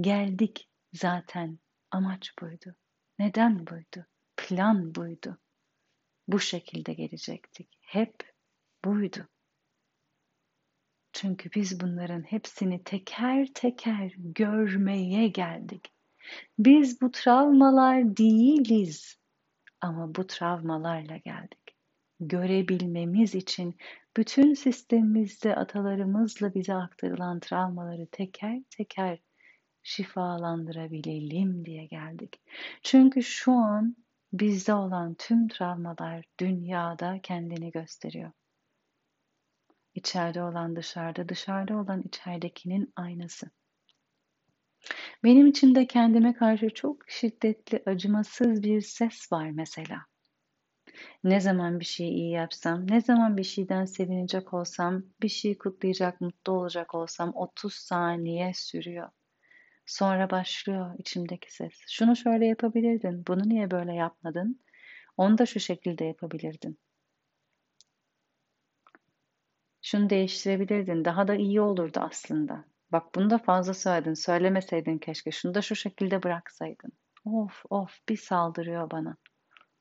geldik 0.00 0.68
zaten. 0.92 1.58
Amaç 1.90 2.32
buydu. 2.42 2.74
Neden 3.18 3.66
buydu? 3.66 4.06
Plan 4.36 4.94
buydu 4.94 5.38
bu 6.28 6.40
şekilde 6.40 6.92
gelecektik. 6.94 7.78
Hep 7.80 8.14
buydu. 8.84 9.28
Çünkü 11.12 11.50
biz 11.54 11.80
bunların 11.80 12.22
hepsini 12.22 12.84
teker 12.84 13.48
teker 13.54 14.12
görmeye 14.16 15.28
geldik. 15.28 15.92
Biz 16.58 17.00
bu 17.00 17.10
travmalar 17.10 18.16
değiliz 18.16 19.16
ama 19.80 20.14
bu 20.14 20.26
travmalarla 20.26 21.16
geldik. 21.16 21.58
görebilmemiz 22.20 23.34
için 23.34 23.76
bütün 24.16 24.54
sistemimizde 24.54 25.56
atalarımızla 25.56 26.54
bize 26.54 26.74
aktarılan 26.74 27.40
travmaları 27.40 28.06
teker 28.12 28.62
teker 28.70 29.18
şifalandırabilelim 29.82 31.64
diye 31.64 31.86
geldik. 31.86 32.40
Çünkü 32.82 33.22
şu 33.22 33.52
an 33.52 33.96
bizde 34.32 34.74
olan 34.74 35.14
tüm 35.14 35.48
travmalar 35.48 36.24
dünyada 36.40 37.20
kendini 37.22 37.70
gösteriyor. 37.70 38.32
İçeride 39.94 40.42
olan 40.42 40.76
dışarıda, 40.76 41.28
dışarıda 41.28 41.76
olan 41.76 42.02
içeridekinin 42.02 42.92
aynası. 42.96 43.50
Benim 45.24 45.46
içimde 45.46 45.86
kendime 45.86 46.34
karşı 46.34 46.70
çok 46.74 47.10
şiddetli, 47.10 47.82
acımasız 47.86 48.62
bir 48.62 48.80
ses 48.80 49.32
var 49.32 49.50
mesela. 49.50 50.06
Ne 51.24 51.40
zaman 51.40 51.80
bir 51.80 51.84
şeyi 51.84 52.12
iyi 52.12 52.30
yapsam, 52.30 52.90
ne 52.90 53.00
zaman 53.00 53.36
bir 53.36 53.44
şeyden 53.44 53.84
sevinecek 53.84 54.54
olsam, 54.54 55.02
bir 55.22 55.28
şeyi 55.28 55.58
kutlayacak, 55.58 56.20
mutlu 56.20 56.52
olacak 56.52 56.94
olsam 56.94 57.32
30 57.34 57.74
saniye 57.74 58.52
sürüyor. 58.54 59.08
Sonra 59.88 60.30
başlıyor 60.30 60.94
içimdeki 60.98 61.54
ses. 61.54 61.72
Şunu 61.88 62.16
şöyle 62.16 62.46
yapabilirdin, 62.46 63.24
bunu 63.26 63.48
niye 63.48 63.70
böyle 63.70 63.94
yapmadın? 63.94 64.60
Onu 65.16 65.38
da 65.38 65.46
şu 65.46 65.60
şekilde 65.60 66.04
yapabilirdin. 66.04 66.78
Şunu 69.82 70.10
değiştirebilirdin, 70.10 71.04
daha 71.04 71.28
da 71.28 71.34
iyi 71.34 71.60
olurdu 71.60 72.00
aslında. 72.00 72.64
Bak 72.92 73.14
bunu 73.14 73.30
da 73.30 73.38
fazla 73.38 73.74
söyledin, 73.74 74.14
söylemeseydin 74.14 74.98
keşke, 74.98 75.30
şunu 75.30 75.54
da 75.54 75.62
şu 75.62 75.76
şekilde 75.76 76.22
bıraksaydın. 76.22 76.92
Of 77.24 77.62
of 77.70 77.98
bir 78.08 78.16
saldırıyor 78.16 78.90
bana. 78.90 79.16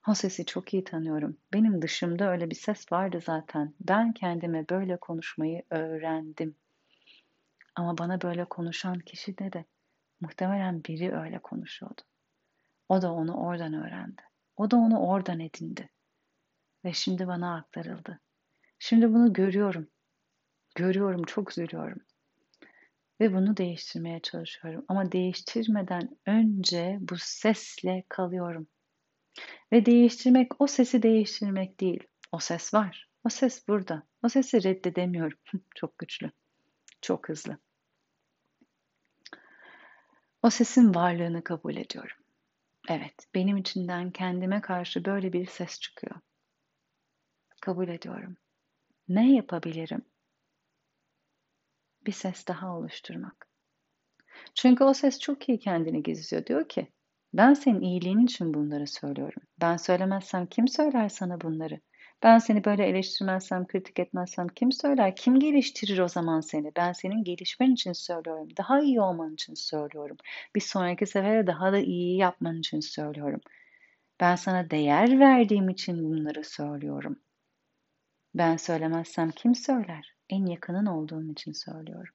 O 0.07 0.13
sesi 0.13 0.45
çok 0.45 0.73
iyi 0.73 0.83
tanıyorum. 0.83 1.37
Benim 1.53 1.81
dışımda 1.81 2.31
öyle 2.31 2.49
bir 2.49 2.55
ses 2.55 2.91
vardı 2.91 3.19
zaten. 3.25 3.73
Ben 3.79 4.13
kendime 4.13 4.69
böyle 4.69 4.97
konuşmayı 4.97 5.63
öğrendim. 5.69 6.55
Ama 7.75 7.97
bana 7.97 8.21
böyle 8.21 8.45
konuşan 8.45 8.99
kişi 8.99 9.37
de 9.37 9.53
de 9.53 9.65
muhtemelen 10.21 10.83
biri 10.83 11.15
öyle 11.15 11.39
konuşuyordu. 11.39 12.01
O 12.89 13.01
da 13.01 13.13
onu 13.13 13.33
oradan 13.33 13.73
öğrendi. 13.73 14.21
O 14.55 14.71
da 14.71 14.77
onu 14.77 14.99
oradan 14.99 15.39
edindi. 15.39 15.89
Ve 16.85 16.93
şimdi 16.93 17.27
bana 17.27 17.57
aktarıldı. 17.57 18.19
Şimdi 18.79 19.13
bunu 19.13 19.33
görüyorum. 19.33 19.87
Görüyorum, 20.75 21.23
çok 21.23 21.51
üzülüyorum. 21.51 21.99
Ve 23.21 23.33
bunu 23.33 23.57
değiştirmeye 23.57 24.19
çalışıyorum. 24.19 24.85
Ama 24.87 25.11
değiştirmeden 25.11 26.17
önce 26.25 26.97
bu 27.01 27.15
sesle 27.17 28.03
kalıyorum. 28.09 28.67
Ve 29.71 29.85
değiştirmek 29.85 30.61
o 30.61 30.67
sesi 30.67 31.03
değiştirmek 31.03 31.79
değil. 31.79 32.03
O 32.31 32.39
ses 32.39 32.73
var. 32.73 33.09
O 33.23 33.29
ses 33.29 33.67
burada. 33.67 34.03
O 34.23 34.29
sesi 34.29 34.63
reddedemiyorum. 34.63 35.37
çok 35.75 35.97
güçlü. 35.97 36.31
Çok 37.01 37.29
hızlı. 37.29 37.57
O 40.47 40.49
sesin 40.49 40.95
varlığını 40.95 41.43
kabul 41.43 41.75
ediyorum. 41.75 42.17
Evet, 42.89 43.27
benim 43.35 43.57
içinden 43.57 44.11
kendime 44.11 44.61
karşı 44.61 45.05
böyle 45.05 45.33
bir 45.33 45.45
ses 45.45 45.79
çıkıyor. 45.79 46.15
Kabul 47.61 47.87
ediyorum. 47.87 48.37
Ne 49.07 49.35
yapabilirim? 49.35 50.01
Bir 52.05 52.11
ses 52.11 52.47
daha 52.47 52.77
oluşturmak. 52.77 53.47
Çünkü 54.55 54.83
o 54.83 54.93
ses 54.93 55.19
çok 55.19 55.49
iyi 55.49 55.59
kendini 55.59 56.03
gizliyor. 56.03 56.45
Diyor 56.45 56.69
ki, 56.69 56.91
ben 57.33 57.53
senin 57.53 57.81
iyiliğin 57.81 58.25
için 58.25 58.53
bunları 58.53 58.87
söylüyorum. 58.87 59.41
Ben 59.61 59.77
söylemezsem 59.77 60.45
kim 60.45 60.67
söyler 60.67 61.09
sana 61.09 61.41
bunları? 61.41 61.79
Ben 62.23 62.39
seni 62.39 62.63
böyle 62.65 62.85
eleştirmezsem, 62.85 63.67
kritik 63.67 63.99
etmezsem 63.99 64.47
kim 64.47 64.71
söyler? 64.71 65.15
Kim 65.15 65.39
geliştirir 65.39 65.99
o 65.99 66.07
zaman 66.07 66.41
seni? 66.41 66.71
Ben 66.75 66.93
senin 66.93 67.23
gelişmen 67.23 67.71
için 67.71 67.93
söylüyorum. 67.93 68.47
Daha 68.57 68.81
iyi 68.81 69.01
olman 69.01 69.33
için 69.33 69.53
söylüyorum. 69.53 70.17
Bir 70.55 70.61
sonraki 70.61 71.05
sefere 71.05 71.47
daha 71.47 71.71
da 71.71 71.77
iyi 71.77 72.17
yapman 72.17 72.59
için 72.59 72.79
söylüyorum. 72.79 73.41
Ben 74.19 74.35
sana 74.35 74.69
değer 74.69 75.19
verdiğim 75.19 75.69
için 75.69 76.03
bunları 76.03 76.43
söylüyorum. 76.43 77.19
Ben 78.35 78.57
söylemezsem 78.57 79.31
kim 79.31 79.55
söyler? 79.55 80.15
En 80.29 80.45
yakının 80.45 80.85
olduğum 80.85 81.31
için 81.31 81.51
söylüyorum. 81.51 82.13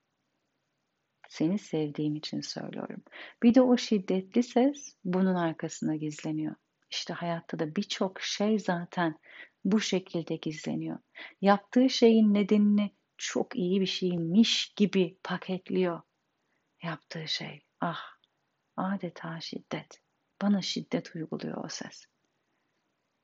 Seni 1.29 1.59
sevdiğim 1.59 2.17
için 2.17 2.41
söylüyorum. 2.41 3.03
Bir 3.43 3.55
de 3.55 3.61
o 3.61 3.77
şiddetli 3.77 4.43
ses 4.43 4.97
bunun 5.05 5.35
arkasına 5.35 5.97
gizleniyor. 5.97 6.55
İşte 6.91 7.15
hayatta 7.15 7.59
da 7.59 7.77
birçok 7.77 8.21
şey 8.21 8.59
zaten 8.59 9.19
bu 9.65 9.81
şekilde 9.81 10.37
gizleniyor. 10.37 10.99
Yaptığı 11.41 11.91
şeyin 11.91 12.35
nedenini 12.35 12.91
çok 13.17 13.57
iyi 13.57 13.81
bir 13.81 13.87
şeymiş 13.87 14.73
gibi 14.77 15.19
paketliyor. 15.25 16.01
Yaptığı 16.83 17.29
şey 17.29 17.63
ah 17.81 18.01
adeta 18.77 19.41
şiddet. 19.41 20.03
Bana 20.43 20.63
şiddet 20.63 21.15
uyguluyor 21.15 21.65
o 21.65 21.69
ses. 21.69 22.07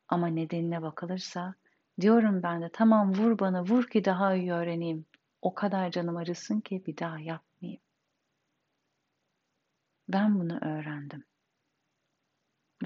Ama 0.08 0.26
nedenine 0.26 0.82
bakılırsa 0.82 1.54
diyorum 2.00 2.42
ben 2.42 2.62
de 2.62 2.70
tamam 2.72 3.14
vur 3.14 3.38
bana 3.38 3.64
vur 3.64 3.86
ki 3.86 4.04
daha 4.04 4.34
iyi 4.34 4.52
öğreneyim. 4.52 5.06
O 5.42 5.54
kadar 5.54 5.90
canım 5.90 6.16
acısın 6.16 6.60
ki 6.60 6.82
bir 6.86 6.96
daha 6.96 7.18
yapmayayım. 7.18 7.82
Ben 10.08 10.40
bunu 10.40 10.58
öğrendim. 10.58 11.24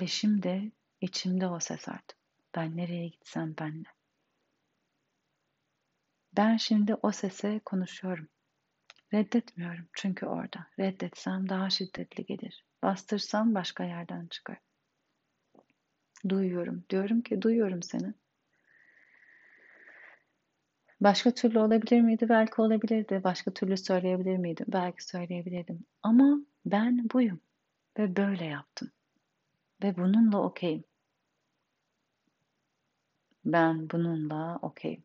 Ve 0.01 0.07
şimdi 0.07 0.73
içimde 1.01 1.47
o 1.47 1.61
ses 1.61 1.89
artık. 1.89 2.22
Ben 2.55 2.77
nereye 2.77 3.09
gitsem 3.09 3.55
benle. 3.59 3.89
Ben 6.37 6.57
şimdi 6.57 6.95
o 6.95 7.13
sese 7.13 7.61
konuşuyorum. 7.65 8.29
Reddetmiyorum 9.13 9.89
çünkü 9.93 10.27
orada. 10.27 10.67
Reddetsem 10.79 11.49
daha 11.49 11.71
şiddetli 11.71 12.25
gelir. 12.27 12.65
Bastırsam 12.83 13.55
başka 13.55 13.85
yerden 13.85 14.27
çıkar. 14.27 14.59
Duyuyorum. 16.29 16.85
Diyorum 16.91 17.21
ki 17.23 17.43
duyuyorum 17.43 17.83
seni. 17.83 18.15
Başka 21.01 21.35
türlü 21.35 21.59
olabilir 21.59 22.01
miydi? 22.01 22.29
Belki 22.29 22.61
olabilirdi. 22.61 23.21
Başka 23.25 23.51
türlü 23.51 23.77
söyleyebilir 23.77 24.37
miydim? 24.37 24.67
Belki 24.69 25.05
söyleyebilirdim. 25.05 25.87
Ama 26.03 26.39
ben 26.67 27.09
buyum 27.13 27.41
ve 27.99 28.17
böyle 28.17 28.45
yaptım. 28.45 28.91
Ve 29.83 29.97
bununla 29.97 30.43
okeyim. 30.43 30.85
Ben 33.45 33.91
bununla 33.91 34.59
okeyim. 34.63 35.05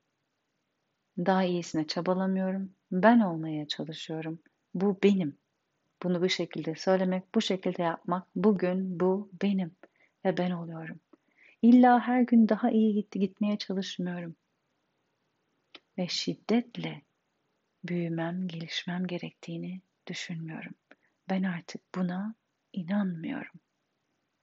Daha 1.18 1.44
iyisine 1.44 1.88
çabalamıyorum. 1.88 2.76
Ben 2.92 3.20
olmaya 3.20 3.68
çalışıyorum. 3.68 4.40
Bu 4.74 5.00
benim. 5.04 5.38
Bunu 6.04 6.22
bu 6.22 6.30
şekilde 6.30 6.76
söylemek, 6.76 7.36
bu 7.36 7.42
şekilde 7.42 7.84
yapmak, 7.84 8.28
bugün 8.36 9.00
bu 9.00 9.30
benim 9.42 9.76
ve 10.26 10.38
ben 10.38 10.52
oluyorum. 10.52 11.00
İlla 11.62 12.00
her 12.00 12.22
gün 12.22 12.50
daha 12.50 12.72
iyi 12.72 12.94
gitti 12.94 13.20
gitmeye 13.20 13.58
çalışmıyorum. 13.58 14.36
Ve 15.98 16.08
şiddetle 16.08 17.02
büyümem, 17.84 18.48
gelişmem 18.48 19.08
gerektiğini 19.08 19.82
düşünmüyorum. 20.08 20.74
Ben 21.30 21.44
artık 21.44 21.82
buna 21.96 22.36
inanmıyorum. 22.74 23.60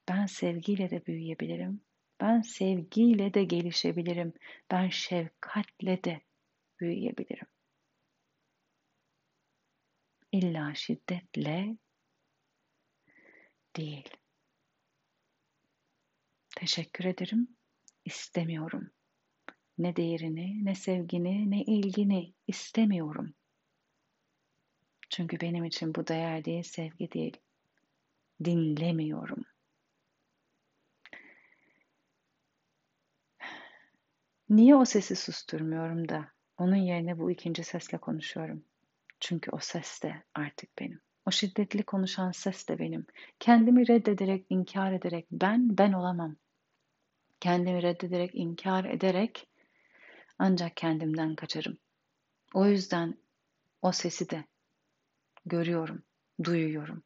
Ben 0.09 0.25
sevgiyle 0.25 0.89
de 0.89 1.05
büyüyebilirim. 1.05 1.81
Ben 2.21 2.41
sevgiyle 2.41 3.33
de 3.33 3.43
gelişebilirim. 3.43 4.33
Ben 4.71 4.89
şefkatle 4.89 6.03
de 6.03 6.21
büyüyebilirim. 6.79 7.47
İlla 10.31 10.73
şiddetle 10.75 11.77
değil. 13.75 14.09
Teşekkür 16.55 17.05
ederim. 17.05 17.47
İstemiyorum. 18.05 18.91
Ne 19.77 19.95
değerini, 19.95 20.65
ne 20.65 20.75
sevgini, 20.75 21.51
ne 21.51 21.61
ilgini 21.61 22.33
istemiyorum. 22.47 23.33
Çünkü 25.09 25.39
benim 25.41 25.65
için 25.65 25.95
bu 25.95 26.07
değer 26.07 26.45
değil, 26.45 26.63
sevgi 26.63 27.11
değil. 27.11 27.37
Dinlemiyorum. 28.43 29.45
Niye 34.49 34.75
o 34.75 34.85
sesi 34.85 35.15
susturmuyorum 35.15 36.09
da 36.09 36.31
onun 36.57 36.75
yerine 36.75 37.19
bu 37.19 37.31
ikinci 37.31 37.63
sesle 37.63 37.97
konuşuyorum? 37.97 38.65
Çünkü 39.19 39.51
o 39.51 39.57
ses 39.59 40.03
de 40.03 40.23
artık 40.33 40.79
benim. 40.79 41.01
O 41.25 41.31
şiddetli 41.31 41.83
konuşan 41.83 42.31
ses 42.31 42.67
de 42.67 42.79
benim. 42.79 43.05
Kendimi 43.39 43.87
reddederek, 43.87 44.45
inkar 44.49 44.91
ederek 44.91 45.27
ben 45.31 45.77
ben 45.77 45.93
olamam. 45.93 46.35
Kendimi 47.39 47.83
reddederek, 47.83 48.31
inkar 48.33 48.85
ederek 48.85 49.47
ancak 50.39 50.77
kendimden 50.77 51.35
kaçarım. 51.35 51.77
O 52.53 52.65
yüzden 52.67 53.17
o 53.81 53.91
sesi 53.91 54.29
de 54.29 54.45
görüyorum, 55.45 56.03
duyuyorum. 56.43 57.03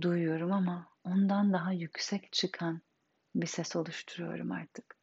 Duyuyorum 0.00 0.52
ama 0.52 0.88
ondan 1.04 1.52
daha 1.52 1.72
yüksek 1.72 2.32
çıkan 2.32 2.82
bir 3.34 3.46
ses 3.46 3.76
oluşturuyorum 3.76 4.52
artık. 4.52 4.96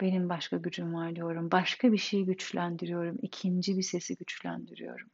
Benim 0.00 0.28
başka 0.28 0.56
gücüm 0.56 0.94
var 0.94 1.16
diyorum. 1.16 1.50
Başka 1.50 1.92
bir 1.92 1.98
şeyi 1.98 2.24
güçlendiriyorum. 2.26 3.18
İkinci 3.22 3.76
bir 3.76 3.82
sesi 3.82 4.16
güçlendiriyorum. 4.16 5.10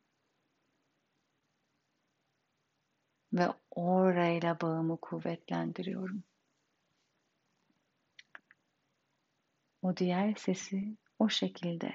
Ve 3.33 3.49
orayla 3.71 4.61
bağımı 4.61 5.01
kuvvetlendiriyorum. 5.01 6.25
O 9.83 9.97
diğer 9.97 10.35
sesi 10.35 10.97
o 11.19 11.29
şekilde 11.29 11.95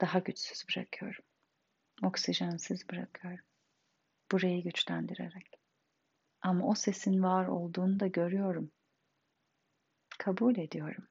daha 0.00 0.18
güçsüz 0.18 0.64
bırakıyorum. 0.68 1.24
Oksijensiz 2.02 2.88
bırakıyorum. 2.88 3.44
Burayı 4.32 4.62
güçlendirerek. 4.62 5.60
Ama 6.42 6.66
o 6.66 6.74
sesin 6.74 7.22
var 7.22 7.46
olduğunu 7.46 8.00
da 8.00 8.06
görüyorum. 8.06 8.70
Kabul 10.20 10.56
ediyorum. 10.56 11.08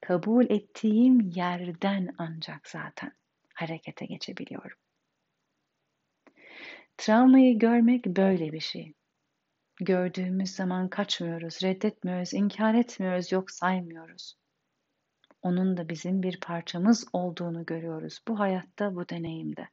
Kabul 0.00 0.44
ettiğim 0.50 1.20
yerden 1.20 2.14
ancak 2.18 2.68
zaten 2.68 3.12
harekete 3.54 4.06
geçebiliyorum. 4.06 4.78
Travmayı 6.96 7.58
görmek 7.58 8.06
böyle 8.06 8.52
bir 8.52 8.60
şey. 8.60 8.94
Gördüğümüz 9.80 10.50
zaman 10.50 10.88
kaçmıyoruz, 10.88 11.62
reddetmiyoruz, 11.62 12.34
inkar 12.34 12.74
etmiyoruz, 12.74 13.32
yok 13.32 13.50
saymıyoruz. 13.50 14.34
Onun 15.42 15.76
da 15.76 15.88
bizim 15.88 16.22
bir 16.22 16.40
parçamız 16.40 17.08
olduğunu 17.12 17.66
görüyoruz 17.66 18.20
bu 18.28 18.38
hayatta, 18.38 18.94
bu 18.94 19.08
deneyimde. 19.08 19.68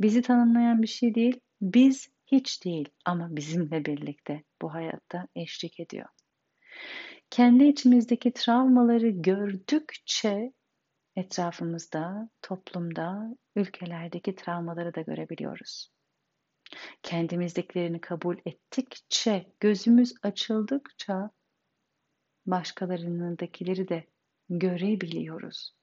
Bizi 0.00 0.22
tanımlayan 0.22 0.82
bir 0.82 0.86
şey 0.86 1.14
değil, 1.14 1.40
biz 1.60 2.08
hiç 2.26 2.64
değil 2.64 2.88
ama 3.04 3.36
bizimle 3.36 3.84
birlikte 3.84 4.42
bu 4.62 4.74
hayatta 4.74 5.28
eşlik 5.34 5.80
ediyor. 5.80 6.08
Kendi 7.30 7.64
içimizdeki 7.64 8.32
travmaları 8.32 9.08
gördükçe 9.08 10.52
etrafımızda, 11.16 12.30
toplumda, 12.42 13.36
ülkelerdeki 13.56 14.34
travmaları 14.34 14.94
da 14.94 15.00
görebiliyoruz. 15.00 15.90
Kendimizdekilerini 17.02 18.00
kabul 18.00 18.36
ettikçe, 18.46 19.52
gözümüz 19.60 20.14
açıldıkça 20.22 21.30
başkalarınındakileri 22.46 23.88
de 23.88 24.04
görebiliyoruz. 24.50 25.76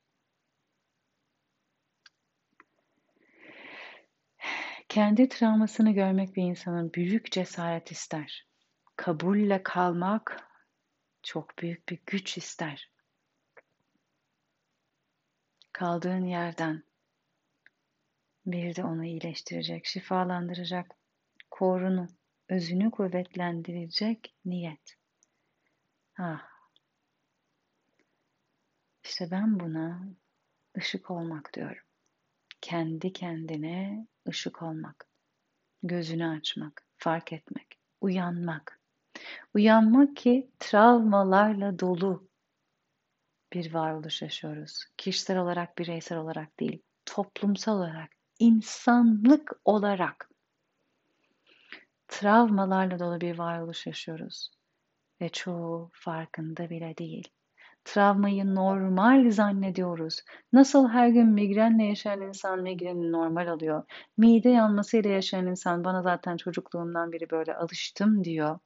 Kendi 4.89 5.29
travmasını 5.29 5.91
görmek 5.91 6.35
bir 6.35 6.43
insanın 6.43 6.93
büyük 6.93 7.31
cesaret 7.31 7.91
ister. 7.91 8.47
Kabulle 8.95 9.63
kalmak 9.63 10.52
çok 11.23 11.57
büyük 11.59 11.89
bir 11.89 11.99
güç 12.05 12.37
ister. 12.37 12.91
Kaldığın 15.73 16.25
yerden 16.25 16.83
bir 18.45 18.75
de 18.75 18.83
onu 18.83 19.05
iyileştirecek, 19.05 19.85
şifalandıracak, 19.85 20.95
korunu, 21.51 22.07
özünü 22.49 22.91
kuvvetlendirecek 22.91 24.35
niyet. 24.45 24.95
Ah. 26.17 26.49
İşte 29.03 29.31
ben 29.31 29.59
buna 29.59 30.07
ışık 30.77 31.11
olmak 31.11 31.53
diyorum. 31.53 31.83
Kendi 32.61 33.13
kendine 33.13 34.07
ışık 34.27 34.61
olmak. 34.61 35.07
Gözünü 35.83 36.27
açmak, 36.27 36.87
fark 36.97 37.33
etmek, 37.33 37.79
uyanmak. 38.01 38.82
Uyanmak 39.53 40.15
ki 40.15 40.51
travmalarla 40.59 41.79
dolu 41.79 42.29
bir 43.53 43.73
varoluş 43.73 44.21
yaşıyoruz. 44.21 44.83
Kişisel 44.97 45.37
olarak, 45.37 45.77
bireysel 45.77 46.17
olarak 46.17 46.59
değil, 46.59 46.81
toplumsal 47.05 47.77
olarak, 47.77 48.09
insanlık 48.39 49.51
olarak 49.65 50.29
travmalarla 52.07 52.99
dolu 52.99 53.21
bir 53.21 53.37
varoluş 53.37 53.87
yaşıyoruz. 53.87 54.51
Ve 55.21 55.29
çoğu 55.29 55.91
farkında 55.93 56.69
bile 56.69 56.97
değil. 56.97 57.27
Travmayı 57.85 58.55
normal 58.55 59.31
zannediyoruz. 59.31 60.21
Nasıl 60.53 60.89
her 60.89 61.07
gün 61.07 61.27
migrenle 61.27 61.83
yaşayan 61.83 62.21
insan 62.21 62.61
migreni 62.61 63.11
normal 63.11 63.47
alıyor. 63.47 63.83
Mide 64.17 64.49
yanmasıyla 64.49 65.09
yaşayan 65.09 65.47
insan 65.47 65.83
bana 65.83 66.01
zaten 66.01 66.37
çocukluğumdan 66.37 67.11
beri 67.11 67.29
böyle 67.29 67.55
alıştım 67.55 68.23
diyor. 68.23 68.59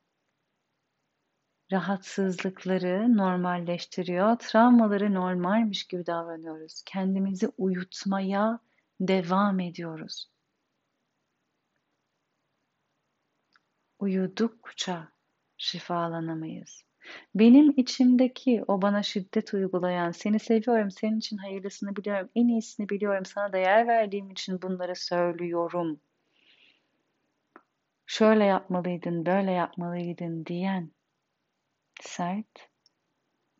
Rahatsızlıkları 1.71 3.17
normalleştiriyor. 3.17 4.36
Travmaları 4.39 5.13
normalmiş 5.13 5.88
gibi 5.88 6.06
davranıyoruz. 6.06 6.84
Kendimizi 6.86 7.47
uyutmaya 7.58 8.60
devam 8.99 9.60
ediyoruz. 9.60 10.30
Uyudukça 13.99 15.08
şifalanamayız. 15.58 16.84
Benim 17.36 17.73
içimdeki 17.77 18.63
o 18.67 18.82
bana 18.82 19.03
şiddet 19.03 19.53
uygulayan, 19.53 20.12
seni 20.12 20.39
seviyorum, 20.39 20.91
senin 20.91 21.17
için 21.19 21.38
hayırlısını 21.38 21.95
biliyorum, 21.95 22.30
en 22.36 22.47
iyisini 22.47 22.89
biliyorum, 22.89 23.25
sana 23.25 23.53
değer 23.53 23.88
verdiğim 23.88 24.32
için 24.32 24.62
bunları 24.62 24.95
söylüyorum. 24.95 25.99
Şöyle 28.06 28.43
yapmalıydın, 28.43 29.25
böyle 29.25 29.51
yapmalıydın 29.51 30.45
diyen 30.45 30.91
sert, 32.01 32.69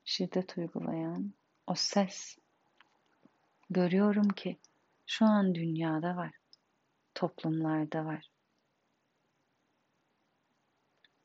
şiddet 0.06 0.58
uygulayan 0.58 1.34
o 1.68 1.76
ses 1.76 2.38
görüyorum 3.70 4.30
ki 4.30 4.58
şu 5.06 5.26
an 5.26 5.56
dünyada 5.56 6.16
var, 6.16 6.32
toplumlarda 7.16 8.06
var. 8.06 8.30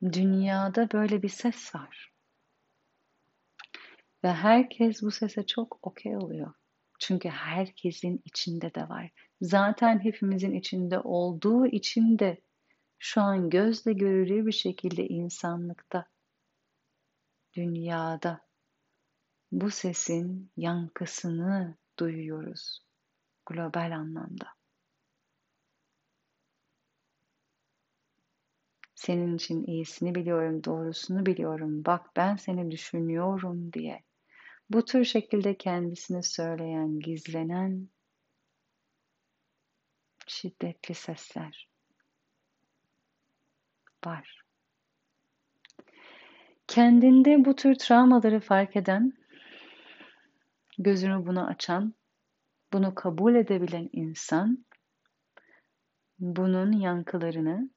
Dünyada 0.02 0.92
böyle 0.92 1.22
bir 1.22 1.28
ses 1.28 1.74
var. 1.74 2.12
Ve 4.24 4.32
herkes 4.32 5.02
bu 5.02 5.10
sese 5.10 5.46
çok 5.46 5.78
okey 5.82 6.16
oluyor. 6.16 6.54
Çünkü 6.98 7.28
herkesin 7.28 8.22
içinde 8.24 8.74
de 8.74 8.88
var. 8.88 9.10
Zaten 9.40 10.04
hepimizin 10.04 10.52
içinde 10.52 11.00
olduğu 11.00 11.66
için 11.66 12.18
de 12.18 12.40
şu 12.98 13.20
an 13.20 13.50
gözle 13.50 13.92
görülür 13.92 14.46
bir 14.46 14.52
şekilde 14.52 15.08
insanlıkta, 15.08 16.06
dünyada 17.54 18.40
bu 19.52 19.70
sesin 19.70 20.50
yankısını 20.56 21.76
duyuyoruz 21.98 22.82
global 23.46 23.96
anlamda. 23.96 24.48
Senin 28.94 29.36
için 29.36 29.64
iyisini 29.64 30.14
biliyorum, 30.14 30.64
doğrusunu 30.64 31.26
biliyorum. 31.26 31.84
Bak 31.84 32.16
ben 32.16 32.36
seni 32.36 32.70
düşünüyorum 32.70 33.72
diye 33.72 34.02
bu 34.70 34.84
tür 34.84 35.04
şekilde 35.04 35.56
kendisini 35.56 36.22
söyleyen, 36.22 37.00
gizlenen 37.00 37.88
şiddetli 40.26 40.94
sesler 40.94 41.68
var. 44.06 44.41
Kendinde 46.66 47.44
bu 47.44 47.56
tür 47.56 47.74
travmaları 47.74 48.40
fark 48.40 48.76
eden, 48.76 49.12
gözünü 50.78 51.26
buna 51.26 51.46
açan, 51.46 51.94
bunu 52.72 52.94
kabul 52.94 53.34
edebilen 53.34 53.88
insan 53.92 54.64
bunun 56.18 56.72
yankılarını, 56.72 57.70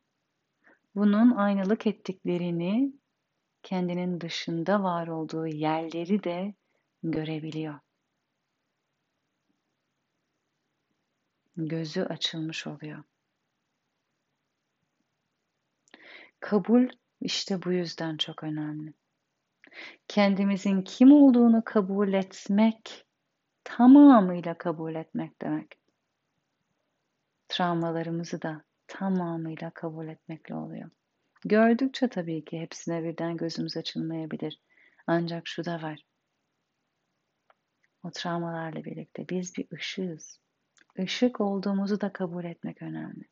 bunun 0.95 1.31
aynalık 1.31 1.87
ettiklerini 1.87 2.93
kendinin 3.63 4.21
dışında 4.21 4.83
var 4.83 5.07
olduğu 5.07 5.47
yerleri 5.47 6.23
de 6.23 6.53
görebiliyor. 7.03 7.79
Gözü 11.57 12.01
açılmış 12.01 12.67
oluyor. 12.67 13.03
Kabul 16.39 16.89
işte 17.25 17.63
bu 17.63 17.71
yüzden 17.71 18.17
çok 18.17 18.43
önemli. 18.43 18.93
Kendimizin 20.07 20.81
kim 20.81 21.11
olduğunu 21.11 21.61
kabul 21.65 22.13
etmek, 22.13 23.05
tamamıyla 23.63 24.57
kabul 24.57 24.95
etmek 24.95 25.41
demek. 25.41 25.79
Travmalarımızı 27.47 28.41
da 28.41 28.63
tamamıyla 28.87 29.71
kabul 29.71 30.07
etmekle 30.07 30.55
oluyor. 30.55 30.89
Gördükçe 31.45 32.07
tabii 32.07 32.45
ki 32.45 32.59
hepsine 32.59 33.03
birden 33.03 33.37
gözümüz 33.37 33.77
açılmayabilir. 33.77 34.61
Ancak 35.07 35.47
şu 35.47 35.65
da 35.65 35.81
var. 35.81 36.05
O 38.03 38.11
travmalarla 38.11 38.83
birlikte 38.83 39.29
biz 39.29 39.57
bir 39.57 39.67
ışığız. 39.73 40.39
Işık 40.97 41.41
olduğumuzu 41.41 42.01
da 42.01 42.13
kabul 42.13 42.43
etmek 42.43 42.81
önemli. 42.81 43.23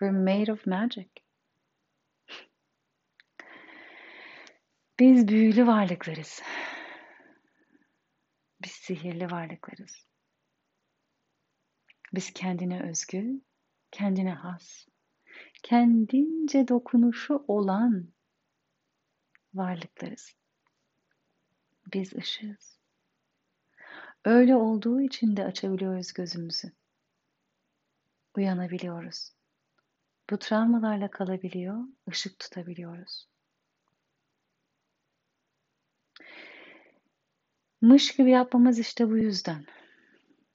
We're 0.00 0.12
made 0.12 0.52
of 0.52 0.66
magic. 0.66 1.10
Biz 4.98 5.28
büyülü 5.28 5.66
varlıklarız. 5.66 6.42
Biz 8.62 8.70
sihirli 8.70 9.30
varlıklarız. 9.30 10.06
Biz 12.14 12.32
kendine 12.32 12.82
özgü, 12.82 13.40
kendine 13.90 14.34
has, 14.34 14.86
kendince 15.62 16.68
dokunuşu 16.68 17.44
olan 17.48 18.12
varlıklarız. 19.54 20.34
Biz 21.94 22.12
ışığız. 22.12 22.78
Öyle 24.24 24.56
olduğu 24.56 25.00
için 25.00 25.36
de 25.36 25.44
açabiliyoruz 25.44 26.12
gözümüzü. 26.12 26.72
Uyanabiliyoruz. 28.36 29.39
Bu 30.30 30.38
travmalarla 30.38 31.10
kalabiliyor, 31.10 31.84
ışık 32.08 32.38
tutabiliyoruz. 32.38 33.28
Mış 37.80 38.16
gibi 38.16 38.30
yapmamız 38.30 38.78
işte 38.78 39.08
bu 39.08 39.16
yüzden. 39.16 39.64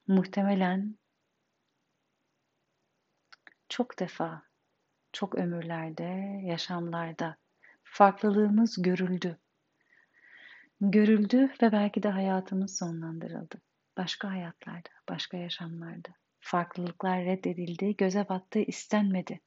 Muhtemelen 0.08 0.96
çok 3.68 3.98
defa, 3.98 4.42
çok 5.12 5.34
ömürlerde, 5.34 6.40
yaşamlarda 6.44 7.36
farklılığımız 7.84 8.82
görüldü. 8.82 9.38
Görüldü 10.80 11.50
ve 11.62 11.72
belki 11.72 12.02
de 12.02 12.08
hayatımız 12.08 12.78
sonlandırıldı. 12.78 13.62
Başka 13.96 14.30
hayatlarda, 14.30 14.88
başka 15.08 15.36
yaşamlarda. 15.36 16.08
Farklılıklar 16.40 17.24
reddedildi, 17.24 17.96
göze 17.96 18.28
battı, 18.28 18.58
istenmedi. 18.58 19.40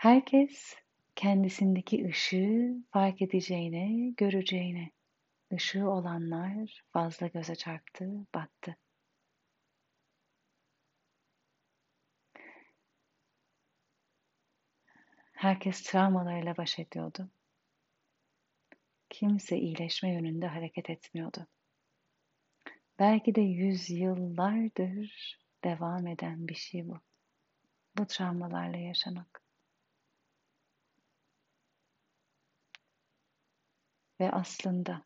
Herkes 0.00 0.74
kendisindeki 1.16 2.06
ışığı 2.08 2.84
fark 2.92 3.22
edeceğine, 3.22 4.10
göreceğine. 4.16 4.90
Işığı 5.50 5.88
olanlar 5.88 6.84
fazla 6.92 7.26
göze 7.26 7.54
çarptı, 7.54 8.26
battı. 8.34 8.76
Herkes 15.32 15.82
travmalarıyla 15.82 16.56
baş 16.56 16.78
ediyordu. 16.78 17.30
Kimse 19.10 19.58
iyileşme 19.58 20.12
yönünde 20.12 20.46
hareket 20.46 20.90
etmiyordu. 20.90 21.46
Belki 22.98 23.34
de 23.34 23.40
yüzyıllardır 23.40 25.38
devam 25.64 26.06
eden 26.06 26.48
bir 26.48 26.54
şey 26.54 26.88
bu. 26.88 27.00
Bu 27.98 28.06
travmalarla 28.06 28.76
yaşamak. 28.76 29.49
Ve 34.20 34.30
aslında. 34.30 35.02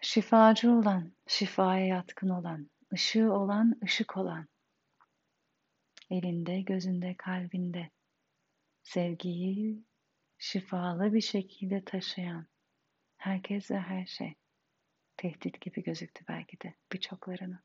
Şifacı 0.00 0.72
olan, 0.72 1.12
şifaya 1.26 1.86
yatkın 1.86 2.28
olan, 2.28 2.70
ışığı 2.92 3.32
olan, 3.32 3.78
ışık 3.84 4.16
olan, 4.16 4.48
elinde, 6.10 6.60
gözünde, 6.60 7.14
kalbinde. 7.16 7.90
Sevgiyi 8.82 9.84
şifalı 10.38 11.14
bir 11.14 11.20
şekilde 11.20 11.84
taşıyan 11.84 12.46
herkes 13.16 13.70
ve 13.70 13.78
her 13.78 14.06
şey. 14.06 14.34
Tehdit 15.16 15.60
gibi 15.60 15.82
gözüktü 15.82 16.24
belki 16.28 16.60
de 16.60 16.74
birçoklarına. 16.92 17.62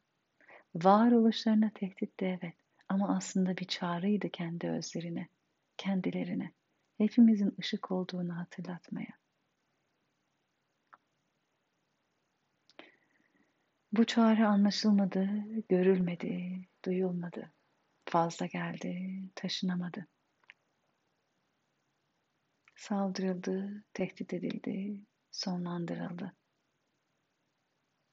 Varoluşlarına 0.76 1.72
tehdit 1.76 2.20
de 2.20 2.40
evet. 2.42 2.56
Ama 2.90 3.18
aslında 3.18 3.58
bir 3.58 3.66
çağrıydı 3.66 4.30
kendi 4.30 4.70
özlerine, 4.70 5.28
kendilerine. 5.78 6.57
Hepimizin 6.98 7.56
ışık 7.60 7.92
olduğunu 7.92 8.38
hatırlatmaya. 8.38 9.18
Bu 13.92 14.06
çağrı 14.06 14.48
anlaşılmadı, 14.48 15.30
görülmedi, 15.70 16.62
duyulmadı. 16.86 17.52
Fazla 18.06 18.46
geldi, 18.46 19.24
taşınamadı. 19.36 20.08
Saldırıldı, 22.76 23.84
tehdit 23.94 24.34
edildi, 24.34 25.06
sonlandırıldı. 25.32 26.36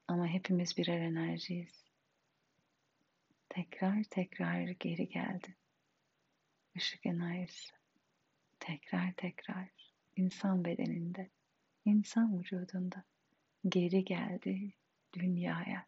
Ama 0.09 0.27
hepimiz 0.27 0.77
birer 0.77 1.01
enerjiyiz. 1.01 1.85
Tekrar 3.49 4.03
tekrar 4.05 4.68
geri 4.68 5.09
geldi. 5.09 5.57
Işık 6.75 7.07
enerjisi. 7.07 7.84
Tekrar 8.66 9.12
tekrar 9.16 9.68
insan 10.16 10.64
bedeninde, 10.64 11.31
insan 11.85 12.38
vücudunda 12.38 13.05
geri 13.68 14.05
geldi 14.05 14.72
dünyaya. 15.12 15.87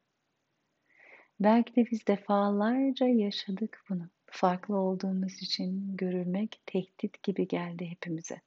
Belki 1.41 1.77
de 1.77 1.87
biz 1.91 2.07
defalarca 2.07 3.07
yaşadık 3.07 3.85
bunu. 3.89 4.11
Farklı 4.27 4.77
olduğumuz 4.77 5.43
için 5.43 5.97
görülmek 5.97 6.63
tehdit 6.67 7.23
gibi 7.23 7.49
geldi 7.49 7.87
hepimize. 7.87 8.41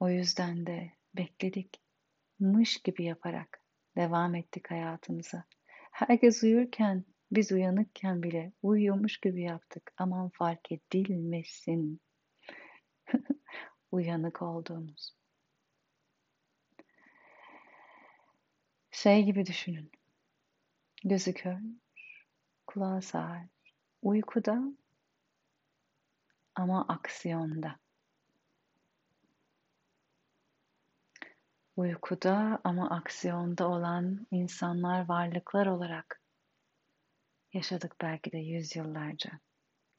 O 0.00 0.08
yüzden 0.08 0.66
de 0.66 0.90
bekledik. 1.16 1.80
Mış 2.38 2.82
gibi 2.82 3.04
yaparak 3.04 3.60
devam 3.96 4.34
ettik 4.34 4.70
hayatımıza. 4.70 5.44
Herkes 5.90 6.42
uyurken, 6.42 7.04
biz 7.34 7.52
uyanıkken 7.52 8.22
bile 8.22 8.52
uyuyormuş 8.62 9.20
gibi 9.20 9.42
yaptık. 9.42 9.92
Aman 9.96 10.28
fark 10.28 10.72
edilmesin. 10.72 12.00
Uyanık 13.92 14.42
olduğumuz. 14.42 15.14
Şey 18.90 19.24
gibi 19.24 19.46
düşünün. 19.46 19.90
Gözü 21.04 21.34
kör, 21.34 21.58
kulağı 22.66 23.02
sağır, 23.02 23.42
uykuda 24.02 24.62
ama 26.54 26.88
aksiyonda. 26.88 27.78
Uykuda 31.76 32.60
ama 32.64 32.90
aksiyonda 32.90 33.68
olan 33.68 34.26
insanlar, 34.30 35.08
varlıklar 35.08 35.66
olarak 35.66 36.23
yaşadık 37.54 37.96
belki 38.00 38.32
de 38.32 38.38
yüzyıllarca. 38.38 39.30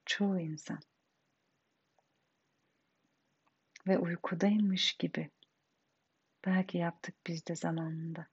Çoğu 0.06 0.40
insan. 0.40 0.80
Ve 3.88 3.98
uykudaymış 3.98 4.94
gibi 4.94 5.30
belki 6.46 6.78
yaptık 6.78 7.16
biz 7.28 7.48
de 7.48 7.56
zamanında. 7.56 8.28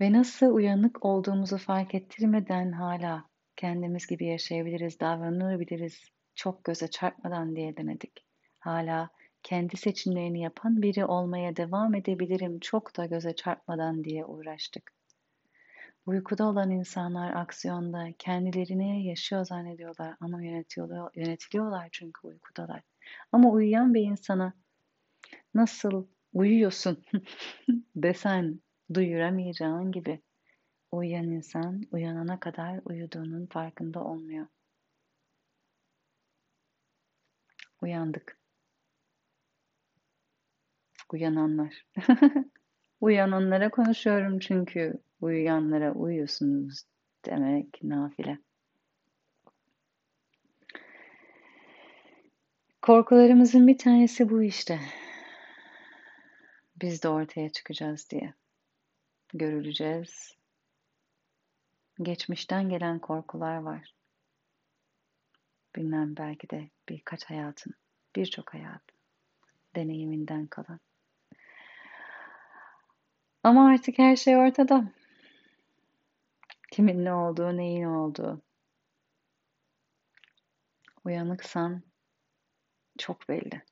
Ve 0.00 0.12
nasıl 0.12 0.54
uyanık 0.54 1.04
olduğumuzu 1.04 1.58
fark 1.58 1.94
ettirmeden 1.94 2.72
hala 2.72 3.30
kendimiz 3.56 4.06
gibi 4.06 4.26
yaşayabiliriz, 4.26 5.00
davranabiliriz, 5.00 6.10
çok 6.34 6.64
göze 6.64 6.88
çarpmadan 6.88 7.56
diye 7.56 7.76
denedik. 7.76 8.24
Hala 8.58 9.10
kendi 9.42 9.76
seçimlerini 9.76 10.40
yapan 10.40 10.82
biri 10.82 11.04
olmaya 11.04 11.56
devam 11.56 11.94
edebilirim 11.94 12.60
çok 12.60 12.96
da 12.96 13.06
göze 13.06 13.34
çarpmadan 13.34 14.04
diye 14.04 14.24
uğraştık. 14.24 14.99
Uykuda 16.06 16.44
olan 16.44 16.70
insanlar 16.70 17.32
aksiyonda 17.32 18.08
kendilerini 18.18 19.06
yaşıyor 19.06 19.44
zannediyorlar 19.44 20.16
ama 20.20 20.42
yönetiyorlar, 20.42 21.10
yönetiliyorlar 21.14 21.88
çünkü 21.92 22.26
uykudalar. 22.26 22.82
Ama 23.32 23.50
uyuyan 23.50 23.94
bir 23.94 24.02
insana 24.02 24.52
nasıl 25.54 26.06
uyuyorsun 26.32 27.04
desen 27.96 28.60
duyuramayacağın 28.94 29.92
gibi 29.92 30.20
uyuyan 30.92 31.24
insan 31.24 31.82
uyanana 31.92 32.40
kadar 32.40 32.80
uyuduğunun 32.84 33.46
farkında 33.46 34.04
olmuyor. 34.04 34.46
Uyandık. 37.82 38.38
Uyananlar. 41.12 41.86
Uyananlara 43.00 43.70
konuşuyorum 43.70 44.38
çünkü 44.38 45.00
uyuyanlara 45.20 45.92
uyuyorsunuz 45.92 46.82
demek 47.24 47.82
nafile. 47.82 48.38
Korkularımızın 52.82 53.66
bir 53.66 53.78
tanesi 53.78 54.30
bu 54.30 54.42
işte. 54.42 54.80
Biz 56.76 57.02
de 57.02 57.08
ortaya 57.08 57.48
çıkacağız 57.48 58.10
diye 58.10 58.34
görüleceğiz. 59.34 60.36
Geçmişten 62.02 62.68
gelen 62.68 62.98
korkular 62.98 63.56
var. 63.56 63.94
Bilmem 65.76 66.16
belki 66.16 66.50
de 66.50 66.70
birkaç 66.88 67.24
hayatın, 67.24 67.74
birçok 68.16 68.54
hayat 68.54 68.82
deneyiminden 69.76 70.46
kalan. 70.46 70.80
Ama 73.42 73.68
artık 73.68 73.98
her 73.98 74.16
şey 74.16 74.36
ortada. 74.36 74.92
Kimin 76.70 77.04
ne 77.04 77.12
olduğu, 77.12 77.56
neyin 77.56 77.84
olduğu. 77.84 78.42
Uyanıksan 81.04 81.82
çok 82.98 83.28
belli. 83.28 83.62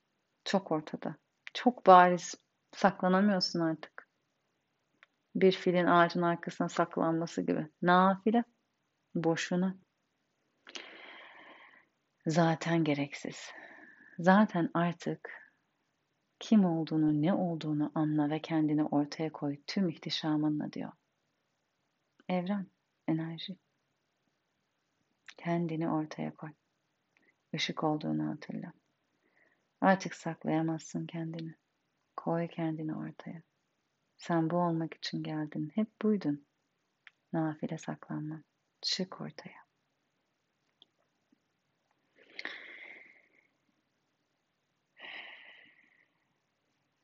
Çok 0.45 0.71
ortada. 0.71 1.15
Çok 1.53 1.85
bariz. 1.85 2.35
Saklanamıyorsun 2.71 3.59
artık. 3.59 4.09
Bir 5.35 5.51
filin 5.51 5.85
ağacın 5.85 6.21
arkasına 6.21 6.69
saklanması 6.69 7.41
gibi. 7.41 7.67
Nafile. 7.81 8.43
Boşuna. 9.15 9.77
Zaten 12.27 12.83
gereksiz. 12.83 13.51
Zaten 14.19 14.69
artık 14.73 15.53
kim 16.39 16.65
olduğunu, 16.65 17.21
ne 17.21 17.33
olduğunu 17.33 17.91
anla 17.95 18.29
ve 18.29 18.41
kendini 18.41 18.83
ortaya 18.83 19.31
koy 19.31 19.57
tüm 19.67 19.89
ihtişamınla 19.89 20.73
diyor. 20.73 20.91
Evren, 22.29 22.67
enerji. 23.09 23.57
Kendini 25.37 25.89
ortaya 25.89 26.35
koy. 26.35 26.49
Işık 27.53 27.83
olduğunu 27.83 28.29
hatırla. 28.29 28.73
Artık 29.81 30.15
saklayamazsın 30.15 31.05
kendini. 31.05 31.55
Koy 32.17 32.47
kendini 32.47 32.95
ortaya. 32.95 33.41
Sen 34.17 34.49
bu 34.49 34.57
olmak 34.57 34.93
için 34.93 35.23
geldin. 35.23 35.71
Hep 35.75 36.01
buydun. 36.01 36.45
Nafile 37.33 37.77
saklanma. 37.77 38.43
Çık 38.81 39.21
ortaya. 39.21 39.69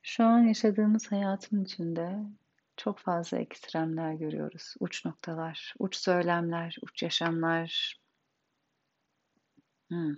Şu 0.02 0.24
an 0.24 0.40
yaşadığımız 0.40 1.12
hayatın 1.12 1.64
içinde 1.64 2.20
çok 2.78 3.00
fazla 3.00 3.38
ekstremler 3.38 4.14
görüyoruz. 4.14 4.76
Uç 4.80 5.06
noktalar, 5.06 5.74
uç 5.80 5.96
söylemler, 5.96 6.78
uç 6.82 7.04
yaşamlar. 7.04 8.00
Hmm. 9.90 10.16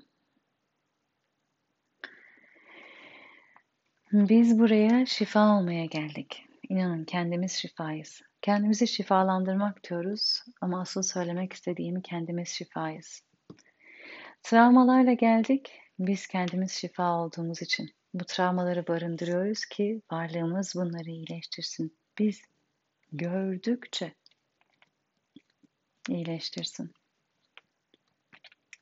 Biz 4.12 4.60
buraya 4.60 5.06
şifa 5.06 5.58
olmaya 5.58 5.86
geldik. 5.86 6.46
İnanın 6.70 7.06
kendimiz 7.06 7.52
şifayız. 7.52 8.22
Kendimizi 8.42 8.88
şifalandırmak 8.88 9.90
diyoruz 9.90 10.44
ama 10.62 10.82
asıl 10.82 11.02
söylemek 11.02 11.54
istediğimi 11.54 12.02
kendimiz 12.02 12.48
şifayız. 12.48 13.22
Travmalarla 14.44 15.14
geldik, 15.14 15.72
biz 16.00 16.28
kendimiz 16.28 16.72
şifa 16.72 17.20
olduğumuz 17.20 17.62
için. 17.62 17.90
Bu 18.14 18.26
travmaları 18.26 18.88
barındırıyoruz 18.88 19.66
ki 19.66 20.02
varlığımız 20.12 20.74
bunları 20.76 21.10
iyileştirsin. 21.10 21.97
Biz 22.20 22.42
gördükçe 23.12 24.14
iyileştirsin. 26.10 26.92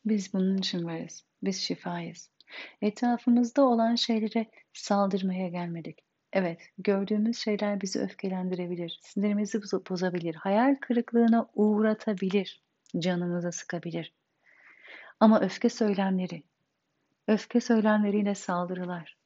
Biz 0.05 0.33
bunun 0.33 0.57
için 0.57 0.85
varız. 0.85 1.23
Biz 1.43 1.61
şifayız. 1.61 2.29
Etrafımızda 2.81 3.63
olan 3.63 3.95
şeylere 3.95 4.45
saldırmaya 4.73 5.47
gelmedik. 5.47 5.99
Evet, 6.33 6.61
gördüğümüz 6.77 7.37
şeyler 7.37 7.81
bizi 7.81 7.99
öfkelendirebilir, 7.99 8.99
sinirimizi 9.01 9.61
bozabilir, 9.89 10.35
hayal 10.35 10.75
kırıklığına 10.81 11.49
uğratabilir, 11.53 12.63
canımıza 12.99 13.51
sıkabilir. 13.51 14.13
Ama 15.19 15.41
öfke 15.41 15.69
söylemleri, 15.69 16.43
öfke 17.27 17.61
söylemleriyle 17.61 18.35
saldırılar. 18.35 19.17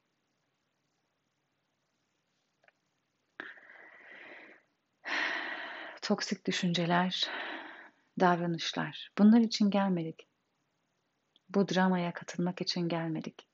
Toksik 6.10 6.46
düşünceler, 6.46 7.30
davranışlar. 8.20 9.10
Bunlar 9.18 9.40
için 9.40 9.70
gelmedik. 9.70 10.28
Bu 11.48 11.68
dramaya 11.68 12.12
katılmak 12.12 12.60
için 12.60 12.88
gelmedik. 12.88 13.48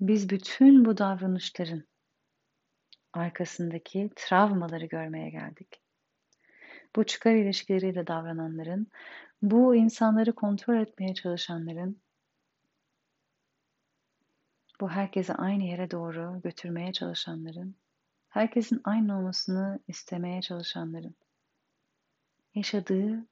Biz 0.00 0.30
bütün 0.30 0.84
bu 0.84 0.98
davranışların 0.98 1.84
arkasındaki 3.12 4.10
travmaları 4.16 4.86
görmeye 4.86 5.30
geldik. 5.30 5.80
Bu 6.96 7.04
çıkar 7.04 7.34
ilişkileriyle 7.34 8.06
davrananların, 8.06 8.86
bu 9.42 9.76
insanları 9.76 10.34
kontrol 10.34 10.76
etmeye 10.76 11.14
çalışanların, 11.14 12.00
bu 14.80 14.90
herkesi 14.90 15.34
aynı 15.34 15.64
yere 15.64 15.90
doğru 15.90 16.40
götürmeye 16.44 16.92
çalışanların, 16.92 17.76
herkesin 18.36 18.80
aynı 18.84 19.18
olmasını 19.18 19.80
istemeye 19.88 20.42
çalışanların 20.42 21.16
yaşadığı 22.54 23.26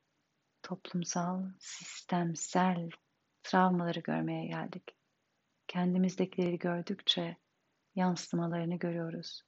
toplumsal, 0.63 1.45
sistemsel 1.59 2.91
travmaları 3.43 4.01
görmeye 4.01 4.47
geldik. 4.47 4.97
Kendimizdekileri 5.67 6.59
gördükçe 6.59 7.37
yansımalarını 7.95 8.79
görüyoruz 8.79 9.43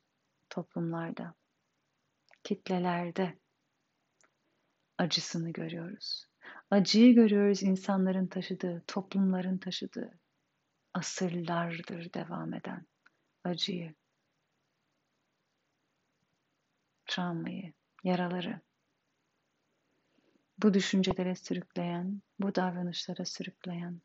toplumlarda, 0.51 1.35
kitlelerde 2.45 3.39
acısını 4.99 5.51
görüyoruz. 5.51 6.27
Acıyı 6.71 7.15
görüyoruz 7.15 7.63
insanların 7.63 8.27
taşıdığı, 8.27 8.85
toplumların 8.87 9.59
taşıdığı, 9.59 10.21
asırlardır 10.95 12.13
devam 12.13 12.55
eden 12.55 12.87
acıyı, 13.45 13.95
travmayı, 17.07 17.73
yaraları. 18.05 18.61
Bu 20.59 20.75
düşüncelere 20.75 21.35
sürükleyen, 21.35 22.23
bu 22.39 22.55
davranışlara 22.55 23.25
sürükleyen, 23.25 24.01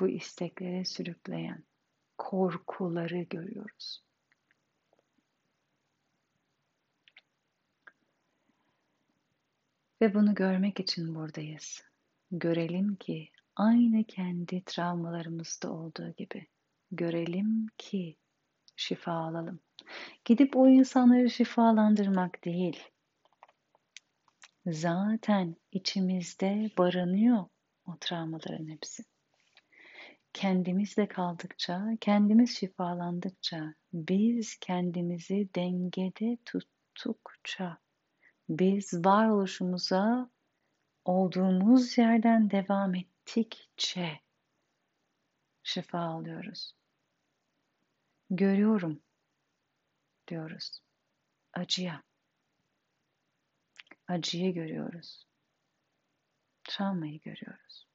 bu 0.00 0.08
isteklere 0.08 0.84
sürükleyen 0.84 1.64
korkuları 2.18 3.22
görüyoruz. 3.22 4.02
Ve 10.00 10.14
bunu 10.14 10.34
görmek 10.34 10.80
için 10.80 11.14
buradayız. 11.14 11.82
Görelim 12.30 12.96
ki 12.96 13.30
aynı 13.56 14.04
kendi 14.04 14.64
travmalarımızda 14.64 15.72
olduğu 15.72 16.10
gibi 16.10 16.46
görelim 16.90 17.66
ki 17.78 18.16
şifa 18.76 19.12
alalım. 19.12 19.60
Gidip 20.24 20.56
o 20.56 20.68
insanları 20.68 21.30
şifalandırmak 21.30 22.44
değil. 22.44 22.82
Zaten 24.66 25.56
içimizde 25.72 26.70
barınıyor 26.78 27.44
o 27.86 27.96
travmaların 28.00 28.68
hepsi 28.68 29.04
kendimizle 30.36 31.08
kaldıkça, 31.08 31.88
kendimiz 32.00 32.56
şifalandıkça, 32.56 33.74
biz 33.92 34.56
kendimizi 34.60 35.48
dengede 35.54 36.38
tuttukça, 36.44 37.78
biz 38.48 39.04
varoluşumuza 39.04 40.30
olduğumuz 41.04 41.98
yerden 41.98 42.50
devam 42.50 42.94
ettikçe 42.94 44.20
şifa 45.62 45.98
alıyoruz. 45.98 46.74
Görüyorum 48.30 49.02
diyoruz. 50.28 50.80
Acıya. 51.52 52.02
Acıyı 54.08 54.54
görüyoruz. 54.54 55.26
Travmayı 56.64 57.20
görüyoruz 57.20 57.86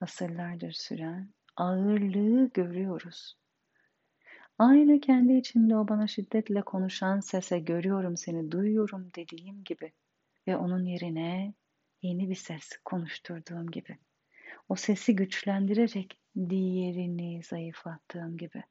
asırlardır 0.00 0.72
süren 0.72 1.34
ağırlığı 1.56 2.50
görüyoruz. 2.54 3.36
Aynı 4.58 5.00
kendi 5.00 5.32
içimde 5.32 5.76
o 5.76 5.88
bana 5.88 6.06
şiddetle 6.06 6.62
konuşan 6.62 7.20
sese 7.20 7.58
görüyorum 7.58 8.16
seni, 8.16 8.50
duyuyorum 8.50 9.08
dediğim 9.16 9.64
gibi 9.64 9.92
ve 10.48 10.56
onun 10.56 10.84
yerine 10.84 11.54
yeni 12.02 12.30
bir 12.30 12.34
ses 12.34 12.70
konuşturduğum 12.84 13.70
gibi. 13.70 13.98
O 14.68 14.76
sesi 14.76 15.16
güçlendirerek 15.16 16.20
diğerini 16.48 17.42
zayıflattığım 17.42 18.36
gibi. 18.36 18.62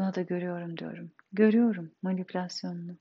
Bunu 0.00 0.14
da 0.14 0.22
görüyorum 0.22 0.76
diyorum. 0.76 1.12
Görüyorum 1.32 1.94
manipülasyonunu. 2.02 2.98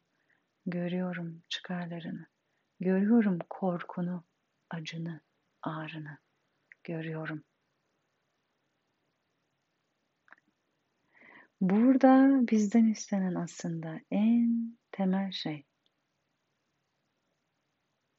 Görüyorum 0.66 1.44
çıkarlarını. 1.50 2.28
Görüyorum 2.80 3.40
korkunu, 3.50 4.24
acını, 4.70 5.22
ağrını 5.62 6.18
görüyorum. 6.84 7.44
Burada 11.62 12.40
bizden 12.52 12.86
istenen 12.86 13.36
aslında 13.36 14.00
en 14.12 14.78
temel 14.92 15.32
şey 15.32 15.66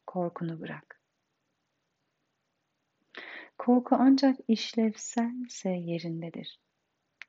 korkunu 0.07 0.61
bırak. 0.61 1.01
Korku 3.59 3.97
ancak 3.99 4.37
işlevselse 4.49 5.71
yerindedir. 5.71 6.70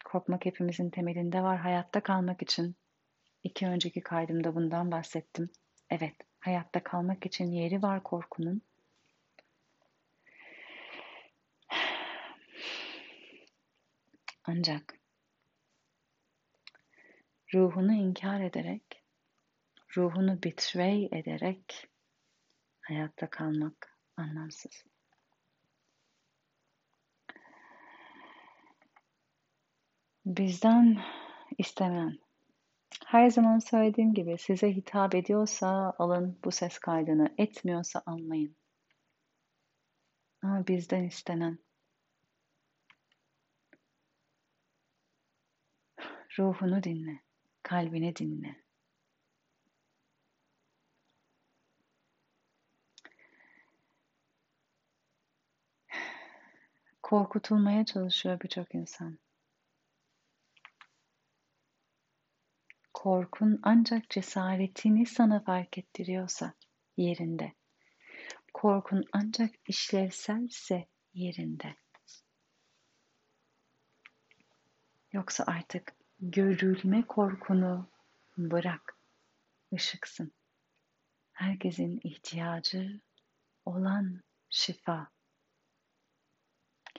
Korkmak 0.06 0.46
hepimizin 0.46 0.90
temelinde 0.90 1.42
var. 1.44 1.58
Hayatta 1.58 2.04
kalmak 2.04 2.42
için 2.42 2.76
iki 3.44 3.68
önceki 3.68 4.02
kaydımda 4.02 4.56
bundan 4.56 4.92
bahsettim. 4.92 5.50
Evet, 5.90 6.16
hayatta 6.40 6.84
kalmak 6.84 7.26
için 7.26 7.52
yeri 7.52 7.82
var 7.82 8.04
korkunun. 8.04 8.62
Ancak 14.44 15.00
ruhunu 17.54 17.94
inkar 17.94 18.42
ederek, 18.42 19.04
ruhunu 19.98 20.44
betray 20.44 21.06
ederek 21.06 21.90
hayatta 22.82 23.30
kalmak 23.30 23.98
anlamsız. 24.18 24.91
Bizden 30.26 31.02
istenen 31.58 32.20
her 33.06 33.30
zaman 33.30 33.60
söylediğim 33.60 34.14
gibi 34.14 34.38
size 34.38 34.76
hitap 34.76 35.16
ediyorsa 35.16 35.94
alın 35.98 36.40
bu 36.44 36.52
ses 36.52 36.80
kaydını, 36.80 37.34
etmiyorsa 37.38 38.04
almayın. 38.06 38.56
Ama 40.44 40.68
bizden 40.68 41.04
istenen 41.04 41.60
ruhunu 46.40 46.84
dinle, 46.84 47.20
kalbini 47.64 48.16
dinle. 48.16 48.56
Korkutulmaya 57.04 57.86
çalışıyor 57.86 58.40
birçok 58.40 58.76
insan. 58.76 59.20
Korkun 63.02 63.60
ancak 63.64 64.10
cesaretini 64.10 65.06
sana 65.06 65.44
fark 65.44 65.78
ettiriyorsa 65.78 66.54
yerinde. 66.98 67.54
Korkun 68.54 69.04
ancak 69.14 69.50
işlevselse 69.68 70.88
yerinde. 71.14 71.76
Yoksa 75.12 75.44
artık 75.48 75.96
görülme 76.20 77.08
korkunu 77.08 77.90
bırak. 78.38 79.00
Işıksın. 79.72 80.34
Herkesin 81.32 82.00
ihtiyacı 82.04 83.02
olan 83.66 84.22
şifa. 84.50 85.08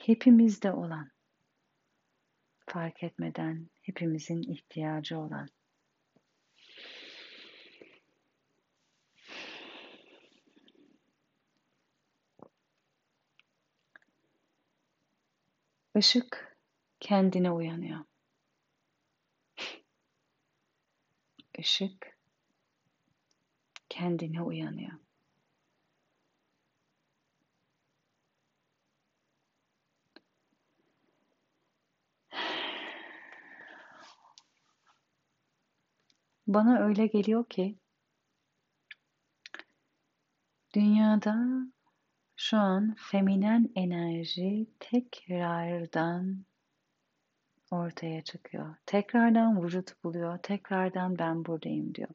Hepimizde 0.01 0.71
olan. 0.71 1.11
Fark 2.67 3.03
etmeden 3.03 3.69
hepimizin 3.81 4.41
ihtiyacı 4.41 5.19
olan. 5.19 5.49
Işık 15.95 16.57
kendine 16.99 17.51
uyanıyor. 17.51 18.05
Işık 21.57 22.17
kendine 23.89 24.41
uyanıyor. 24.41 24.91
Bana 36.47 36.79
öyle 36.79 37.07
geliyor 37.07 37.45
ki 37.49 37.75
dünyada 40.75 41.35
şu 42.43 42.57
an 42.57 42.95
feminen 42.97 43.69
enerji 43.75 44.67
tekrardan 44.79 46.45
ortaya 47.71 48.23
çıkıyor. 48.23 48.75
Tekrardan 48.85 49.63
vücut 49.63 50.03
buluyor. 50.03 50.37
Tekrardan 50.37 51.19
ben 51.19 51.45
buradayım 51.45 51.95
diyor. 51.95 52.09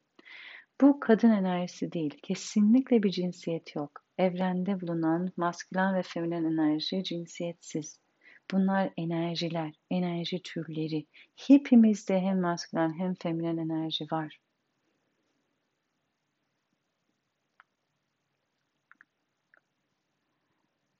Bu 0.81 0.99
kadın 0.99 1.31
enerjisi 1.31 1.91
değil. 1.91 2.19
Kesinlikle 2.23 3.03
bir 3.03 3.11
cinsiyet 3.11 3.75
yok. 3.75 4.03
Evrende 4.17 4.81
bulunan 4.81 5.31
maskülen 5.37 5.95
ve 5.95 6.01
feminen 6.01 6.43
enerji 6.43 7.03
cinsiyetsiz. 7.03 7.99
Bunlar 8.51 8.89
enerjiler, 8.97 9.73
enerji 9.89 10.41
türleri. 10.41 11.05
Hepimizde 11.35 12.19
hem 12.19 12.41
maskülen 12.41 12.99
hem 12.99 13.13
feminen 13.13 13.57
enerji 13.57 14.05
var. 14.11 14.39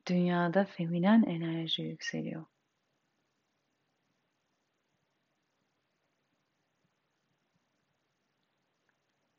Dünyada 0.09 0.65
feminen 0.65 1.23
enerji 1.23 1.81
yükseliyor. 1.81 2.45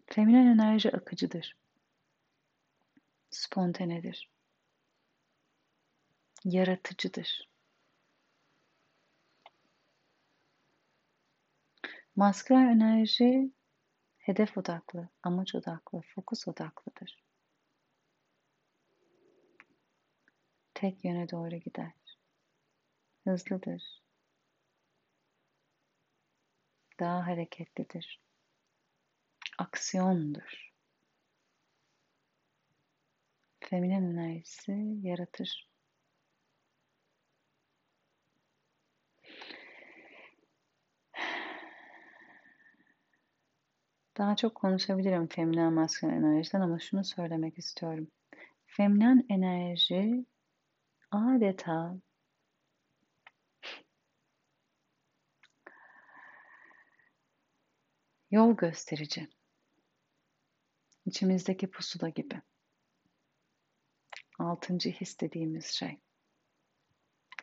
Feminen 0.07 0.47
enerji 0.47 0.93
akıcıdır. 0.97 1.57
Spontanedir. 3.31 4.31
Yaratıcıdır. 6.45 7.51
Maskülen 12.17 12.67
enerji 12.67 13.53
hedef 14.19 14.59
odaklı, 14.59 15.09
amaç 15.23 15.55
odaklı, 15.55 16.01
fokus 16.15 16.49
odaklıdır. 16.49 17.30
Tek 20.81 21.05
yöne 21.05 21.31
doğru 21.31 21.57
gider. 21.57 21.93
Hızlıdır. 23.25 24.03
Daha 27.01 27.27
hareketlidir. 27.27 28.21
Aksiyondur. 29.59 30.73
Feminen 33.61 34.03
enerjisi 34.03 34.73
yaratır. 35.03 35.71
Daha 44.19 44.37
çok 44.37 44.55
konuşabilirim 44.55 45.27
feminen 45.27 45.73
maskülen 45.73 46.13
enerjiden 46.13 46.61
ama 46.61 46.79
şunu 46.79 47.05
söylemek 47.05 47.59
istiyorum. 47.59 48.09
Feminen 48.67 49.27
enerji 49.29 50.27
adeta 51.11 51.97
yol 58.31 58.57
gösterici. 58.57 59.29
İçimizdeki 61.07 61.71
pusula 61.71 62.09
gibi. 62.09 62.43
Altıncı 64.39 64.91
his 64.91 65.21
dediğimiz 65.21 65.67
şey. 65.67 65.99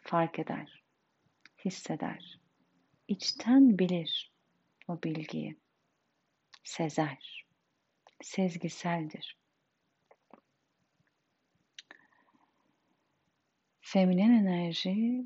Fark 0.02 0.40
eder, 0.40 0.84
hisseder, 1.66 2.40
içten 3.08 3.80
bilir 3.80 4.34
o 4.88 5.04
bilgiyi. 5.04 5.58
Sezer, 6.64 7.46
sezgiseldir. 8.22 9.38
Feminen 13.90 14.32
enerji 14.32 15.26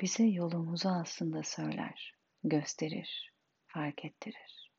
bize 0.00 0.24
yolumuzu 0.24 0.88
aslında 0.88 1.42
söyler, 1.42 2.14
gösterir, 2.44 3.32
fark 3.66 4.04
ettirir. 4.04 4.72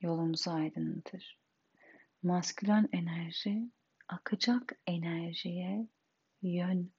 Yolumuzu 0.00 0.50
aydınlatır. 0.50 1.38
Maskülen 2.22 2.88
enerji 2.92 3.70
akacak 4.08 4.72
enerjiye 4.86 5.88
yön 6.42 6.92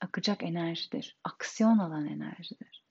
akacak 0.00 0.42
enerjidir. 0.42 1.16
Aksiyon 1.24 1.78
alan 1.78 2.06
enerjidir. 2.06 2.84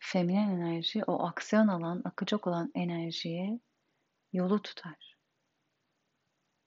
Feminen 0.00 0.48
enerji 0.48 1.04
o 1.04 1.26
aksiyon 1.26 1.68
alan, 1.68 2.02
akacak 2.04 2.46
olan 2.46 2.70
enerjiye 2.74 3.60
yolu 4.34 4.62
tutar. 4.62 5.16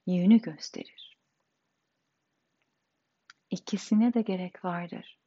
Yönü 0.06 0.42
gösterir. 0.42 1.18
İkisine 3.50 4.14
de 4.14 4.22
gerek 4.22 4.66
vardır. 4.66 5.20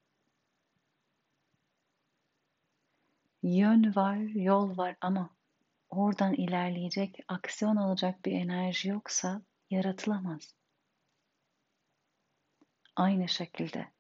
Yön 3.43 3.97
var, 3.97 4.17
yol 4.17 4.77
var 4.77 4.97
ama 5.01 5.37
oradan 5.91 6.35
ilerleyecek, 6.35 7.19
aksiyon 7.29 7.77
alacak 7.77 8.25
bir 8.25 8.33
enerji 8.33 8.89
yoksa 8.89 9.43
yaratılamaz. 9.71 10.55
Aynı 12.97 13.29
şekilde 13.29 13.93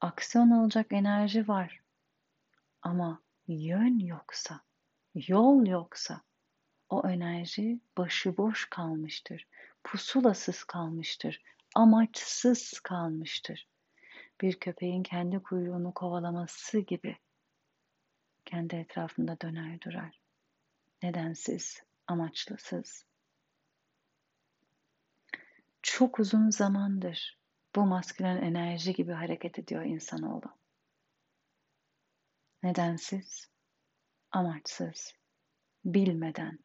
aksiyon 0.00 0.50
alacak 0.50 0.92
enerji 0.92 1.48
var 1.48 1.80
ama 2.82 3.22
yön 3.48 3.98
yoksa, 3.98 4.60
yol 5.14 5.66
yoksa 5.66 6.22
o 6.88 7.08
enerji 7.08 7.80
başıboş 7.98 8.70
kalmıştır, 8.70 9.46
pusulasız 9.84 10.64
kalmıştır, 10.64 11.42
amaçsız 11.74 12.80
kalmıştır. 12.80 13.68
Bir 14.40 14.60
köpeğin 14.60 15.02
kendi 15.02 15.42
kuyruğunu 15.42 15.94
kovalaması 15.94 16.78
gibi 16.78 17.16
kendi 18.44 18.76
etrafında 18.76 19.40
döner 19.40 19.80
durar. 19.80 20.20
Nedensiz, 21.02 21.82
amaçlısız. 22.06 23.04
Çok 25.82 26.18
uzun 26.18 26.50
zamandır 26.50 27.38
bu 27.76 27.86
maskülen 27.86 28.36
enerji 28.36 28.92
gibi 28.92 29.12
hareket 29.12 29.58
ediyor 29.58 29.82
insanoğlu. 29.82 30.56
Nedensiz, 32.62 33.48
amaçsız, 34.30 35.14
bilmeden, 35.84 36.58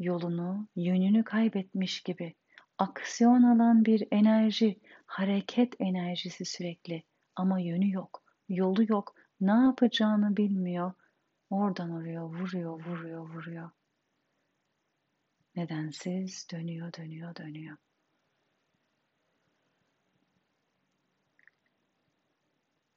yolunu, 0.00 0.68
yönünü 0.76 1.24
kaybetmiş 1.24 2.02
gibi 2.02 2.34
aksiyon 2.78 3.42
alan 3.42 3.84
bir 3.84 4.08
enerji, 4.10 4.80
hareket 5.06 5.80
enerjisi 5.80 6.44
sürekli 6.44 7.02
ama 7.36 7.60
yönü 7.60 7.92
yok, 7.92 8.24
yolu 8.48 8.84
yok, 8.88 9.14
ne 9.40 9.50
yapacağını 9.50 10.36
bilmiyor. 10.36 10.92
Oradan 11.50 11.90
oraya 11.90 12.26
vuruyor, 12.26 12.84
vuruyor, 12.84 13.28
vuruyor. 13.28 13.70
Nedensiz 15.56 16.46
dönüyor, 16.52 16.92
dönüyor, 16.92 17.36
dönüyor. 17.36 17.76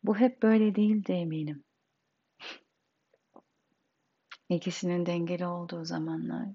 Bu 0.03 0.17
hep 0.17 0.43
böyle 0.43 0.75
değil 0.75 1.05
de 1.05 1.13
eminim. 1.13 1.63
İkisinin 4.49 5.05
dengeli 5.05 5.47
olduğu 5.47 5.85
zamanlar, 5.85 6.47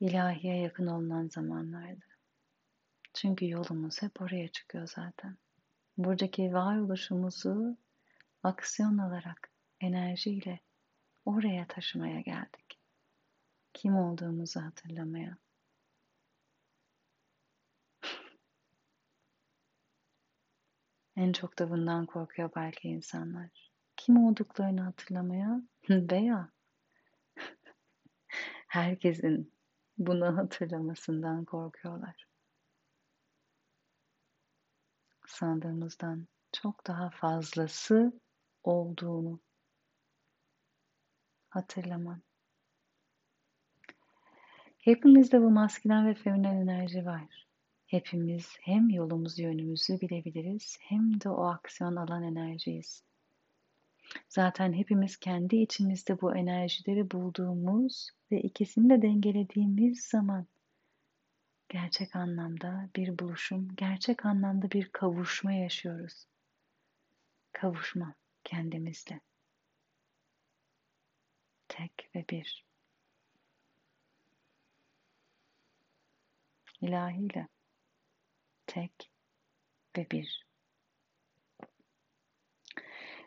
ilahiye 0.00 0.56
yakın 0.56 0.86
olunan 0.86 1.28
zamanlardı. 1.28 2.04
Çünkü 3.14 3.48
yolumuz 3.48 4.02
hep 4.02 4.20
oraya 4.22 4.48
çıkıyor 4.48 4.86
zaten. 4.86 5.36
Buradaki 5.96 6.52
varoluşumuzu 6.54 7.76
aksiyon 8.42 8.98
alarak, 8.98 9.50
enerjiyle 9.80 10.60
oraya 11.24 11.66
taşımaya 11.66 12.20
geldik. 12.20 12.80
Kim 13.74 13.96
olduğumuzu 13.96 14.60
hatırlamaya. 14.60 15.36
en 21.16 21.32
çok 21.32 21.58
da 21.58 21.70
bundan 21.70 22.06
korkuyor 22.06 22.50
belki 22.56 22.88
insanlar. 22.88 23.70
Kim 23.96 24.24
olduklarını 24.24 24.80
hatırlamaya 24.80 25.62
veya 25.90 26.52
herkesin 28.66 29.57
bunu 29.98 30.36
hatırlamasından 30.36 31.44
korkuyorlar. 31.44 32.26
Sandığımızdan 35.26 36.26
çok 36.52 36.86
daha 36.86 37.10
fazlası 37.10 38.20
olduğunu 38.64 39.40
hatırlaman. 41.48 42.22
Hepimizde 44.78 45.42
bu 45.42 45.50
maskülen 45.50 46.06
ve 46.06 46.14
feminen 46.14 46.56
enerji 46.56 47.06
var. 47.06 47.46
Hepimiz 47.86 48.56
hem 48.60 48.90
yolumuzu 48.90 49.42
yönümüzü 49.42 50.00
bilebiliriz 50.00 50.78
hem 50.80 51.20
de 51.20 51.30
o 51.30 51.44
aksiyon 51.44 51.96
alan 51.96 52.22
enerjiyiz. 52.22 53.07
Zaten 54.28 54.72
hepimiz 54.72 55.16
kendi 55.16 55.56
içimizde 55.56 56.20
bu 56.20 56.36
enerjileri 56.36 57.10
bulduğumuz 57.10 58.10
ve 58.30 58.40
ikisini 58.40 58.90
de 58.90 59.02
dengelediğimiz 59.02 60.04
zaman 60.04 60.46
gerçek 61.68 62.16
anlamda 62.16 62.88
bir 62.96 63.18
buluşum, 63.18 63.68
gerçek 63.76 64.26
anlamda 64.26 64.70
bir 64.70 64.88
kavuşma 64.88 65.52
yaşıyoruz. 65.52 66.26
Kavuşma 67.52 68.14
kendimizle. 68.44 69.20
Tek 71.68 72.10
ve 72.14 72.24
bir. 72.30 72.64
İlahiyle. 76.80 77.48
Tek 78.66 79.10
ve 79.96 80.06
bir. 80.10 80.47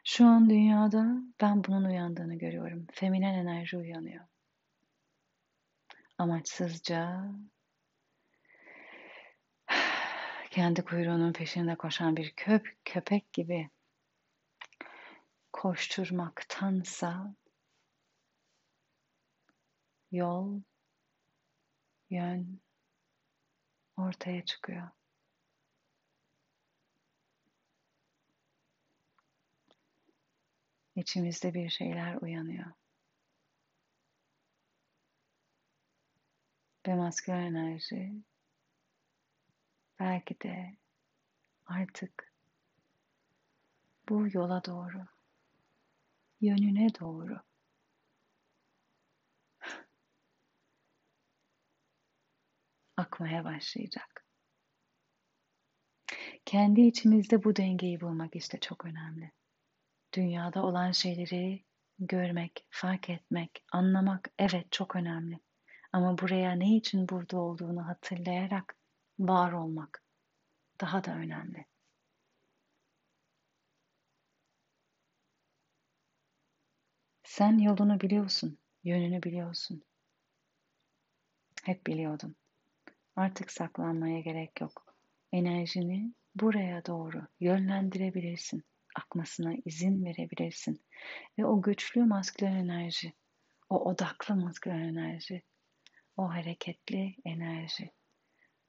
Şu 0.04 0.26
an 0.26 0.50
dünyada 0.50 1.06
ben 1.42 1.64
bunun 1.64 1.84
uyandığını 1.84 2.36
görüyorum. 2.36 2.88
Feminen 2.92 3.34
enerji 3.34 3.78
uyanıyor. 3.78 4.26
Amaçsızca 6.18 7.32
kendi 10.52 10.82
kuyruğunun 10.82 11.34
peşinde 11.34 11.76
koşan 11.76 12.18
bir 12.18 12.34
köp 12.36 12.78
köpek 12.86 13.34
gibi 13.34 13.70
koşturmaktansa 15.54 17.36
yol, 20.12 20.62
yön 22.10 22.62
ortaya 23.98 24.46
çıkıyor. 24.46 24.90
İçimizde 31.02 31.54
bir 31.54 31.70
şeyler 31.70 32.16
uyanıyor. 32.16 32.72
Ve 36.88 36.96
maskülen 36.96 37.42
enerji 37.42 38.24
belki 40.00 40.42
de 40.42 40.78
artık 41.66 42.34
bu 44.10 44.28
yola 44.34 44.66
doğru, 44.66 45.06
yönüne 46.42 46.88
doğru 47.00 47.42
akmaya 52.98 53.46
başlayacak. 53.46 54.26
Kendi 56.46 56.82
içimizde 56.82 57.44
bu 57.44 57.56
dengeyi 57.56 58.02
bulmak 58.02 58.36
işte 58.36 58.60
çok 58.60 58.86
önemli 58.86 59.32
dünyada 60.14 60.64
olan 60.64 60.92
şeyleri 60.92 61.64
görmek, 62.00 62.66
fark 62.70 63.10
etmek, 63.10 63.64
anlamak 63.72 64.32
evet 64.40 64.72
çok 64.72 64.96
önemli. 64.96 65.40
Ama 65.94 66.18
buraya 66.18 66.52
ne 66.52 66.76
için 66.76 67.10
burada 67.10 67.38
olduğunu 67.38 67.88
hatırlayarak 67.88 68.76
var 69.20 69.52
olmak 69.52 70.04
daha 70.82 71.04
da 71.04 71.16
önemli. 71.16 71.66
Sen 77.24 77.58
yolunu 77.58 78.02
biliyorsun, 78.02 78.58
yönünü 78.84 79.24
biliyorsun. 79.24 79.84
Hep 81.64 81.88
biliyordun. 81.88 82.36
Artık 83.16 83.52
saklanmaya 83.52 84.20
gerek 84.20 84.62
yok. 84.62 84.96
Enerjini 85.32 86.14
buraya 86.36 86.86
doğru 86.86 87.28
yönlendirebilirsin 87.40 88.64
akmasına 88.96 89.54
izin 89.66 90.06
verebilirsin. 90.06 90.82
Ve 91.40 91.46
o 91.46 91.62
güçlü 91.62 92.06
maskülen 92.06 92.56
enerji, 92.56 93.14
o 93.70 93.90
odaklı 93.90 94.36
maskülen 94.36 94.80
enerji, 94.80 95.44
o 96.18 96.30
hareketli 96.30 97.16
enerji, 97.26 97.92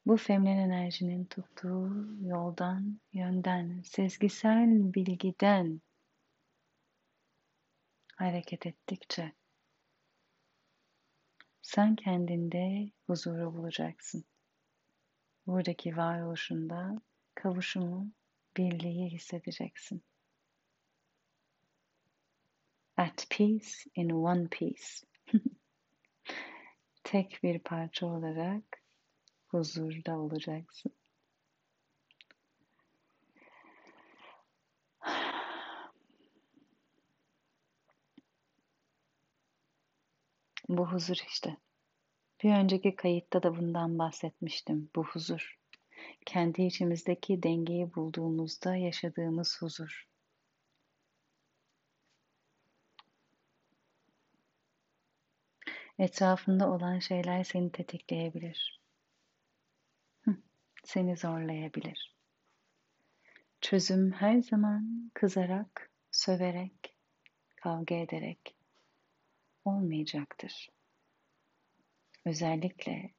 bu 0.07 0.17
feminen 0.17 0.59
enerjinin 0.59 1.25
tuttuğu 1.25 2.07
yoldan, 2.21 3.01
yönden, 3.13 3.83
sezgisel 3.85 4.95
bilgiden 4.95 5.81
hareket 8.17 8.67
ettikçe 8.67 9.33
sen 11.63 11.97
kendinde 11.97 12.91
huzuru 13.07 13.55
bulacaksın. 13.55 14.25
Buradaki 15.47 15.97
varoluşunda 15.97 17.03
kavuşumu, 17.35 18.13
birliği 18.57 19.11
hissedeceksin 19.11 20.03
at 22.97 23.27
peace 23.31 23.87
in 23.95 24.11
one 24.11 24.49
piece. 24.49 25.07
Tek 27.05 27.39
bir 27.43 27.59
parça 27.59 28.07
olarak 28.07 28.83
huzurda 29.47 30.19
olacaksın. 30.19 30.93
Bu 40.69 40.87
huzur 40.93 41.17
işte. 41.29 41.57
Bir 42.43 42.55
önceki 42.55 42.97
kayıtta 42.97 43.43
da 43.43 43.57
bundan 43.57 43.99
bahsetmiştim. 43.99 44.91
Bu 44.97 45.05
huzur. 45.05 45.59
Kendi 46.27 46.63
içimizdeki 46.63 47.43
dengeyi 47.43 47.95
bulduğumuzda 47.95 48.77
yaşadığımız 48.77 49.63
huzur. 49.63 50.12
Etrafında 55.99 56.71
olan 56.71 56.99
şeyler 56.99 57.45
seni 57.45 57.73
tetikleyebilir. 57.73 58.81
seni 60.85 61.17
zorlayabilir. 61.17 62.17
Çözüm 63.61 64.13
her 64.13 64.39
zaman 64.39 65.11
kızarak, 65.15 65.91
söverek, 66.11 66.97
kavga 67.57 67.95
ederek 67.95 68.57
olmayacaktır. 69.65 70.71
Özellikle 72.25 73.15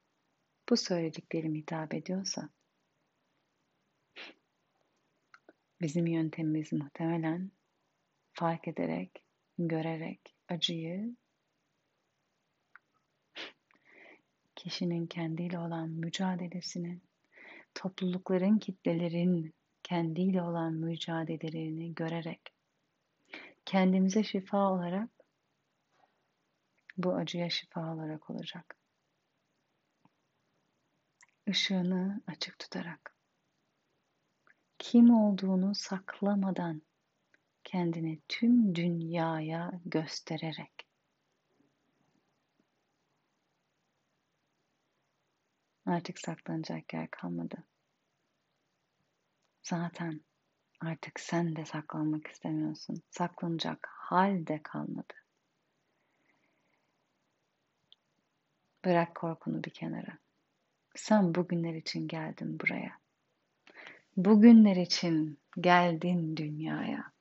bu 0.69 0.77
söylediklerim 0.77 1.55
hitap 1.55 1.93
ediyorsa 1.93 2.49
bizim 5.81 6.07
yöntemimiz 6.07 6.73
muhtemelen 6.73 7.51
fark 8.33 8.67
ederek, 8.67 9.23
görerek 9.57 10.35
acıyı 10.49 11.15
kişinin 14.63 15.07
kendiyle 15.07 15.59
olan 15.59 15.89
mücadelesini, 15.89 17.01
toplulukların, 17.75 18.59
kitlelerin 18.59 19.53
kendiyle 19.83 20.41
olan 20.41 20.73
mücadelelerini 20.73 21.95
görerek 21.95 22.41
kendimize 23.65 24.23
şifa 24.23 24.71
olarak 24.71 25.09
bu 26.97 27.15
acıya 27.15 27.49
şifa 27.49 27.93
olarak 27.93 28.29
olacak. 28.29 28.77
Işığını 31.47 32.21
açık 32.27 32.59
tutarak 32.59 33.17
kim 34.79 35.09
olduğunu 35.09 35.75
saklamadan 35.75 36.81
kendini 37.63 38.19
tüm 38.27 38.75
dünyaya 38.75 39.71
göstererek 39.85 40.82
Artık 45.85 46.19
saklanacak 46.19 46.93
yer 46.93 47.11
kalmadı. 47.11 47.63
Zaten 49.63 50.21
artık 50.79 51.19
sen 51.19 51.55
de 51.55 51.65
saklanmak 51.65 52.27
istemiyorsun. 52.27 53.01
Saklanacak 53.09 53.87
hal 53.91 54.47
de 54.47 54.59
kalmadı. 54.63 55.13
Bırak 58.85 59.15
korkunu 59.15 59.63
bir 59.63 59.69
kenara. 59.69 60.17
Sen 60.95 61.35
bugünler 61.35 61.73
için 61.73 62.07
geldin 62.07 62.59
buraya. 62.59 62.99
Bugünler 64.17 64.75
için 64.75 65.39
geldin 65.59 66.37
dünyaya. 66.37 67.13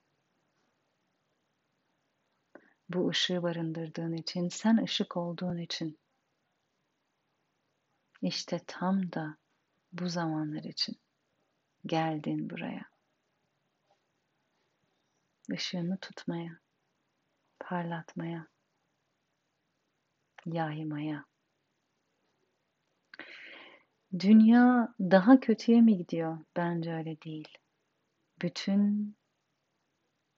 Bu 2.88 3.08
ışığı 3.08 3.42
barındırdığın 3.42 4.12
için, 4.12 4.48
sen 4.48 4.76
ışık 4.76 5.16
olduğun 5.16 5.58
için 5.58 5.98
işte 8.22 8.60
tam 8.66 9.12
da 9.12 9.36
bu 9.92 10.08
zamanlar 10.08 10.64
için 10.64 10.96
geldin 11.86 12.50
buraya. 12.50 12.84
Işığını 15.52 15.98
tutmaya, 15.98 16.58
parlatmaya, 17.60 18.46
yaymaya. 20.46 21.24
Dünya 24.18 24.94
daha 25.00 25.40
kötüye 25.40 25.80
mi 25.80 25.96
gidiyor? 25.96 26.38
Bence 26.56 26.94
öyle 26.94 27.22
değil. 27.22 27.58
Bütün 28.42 29.16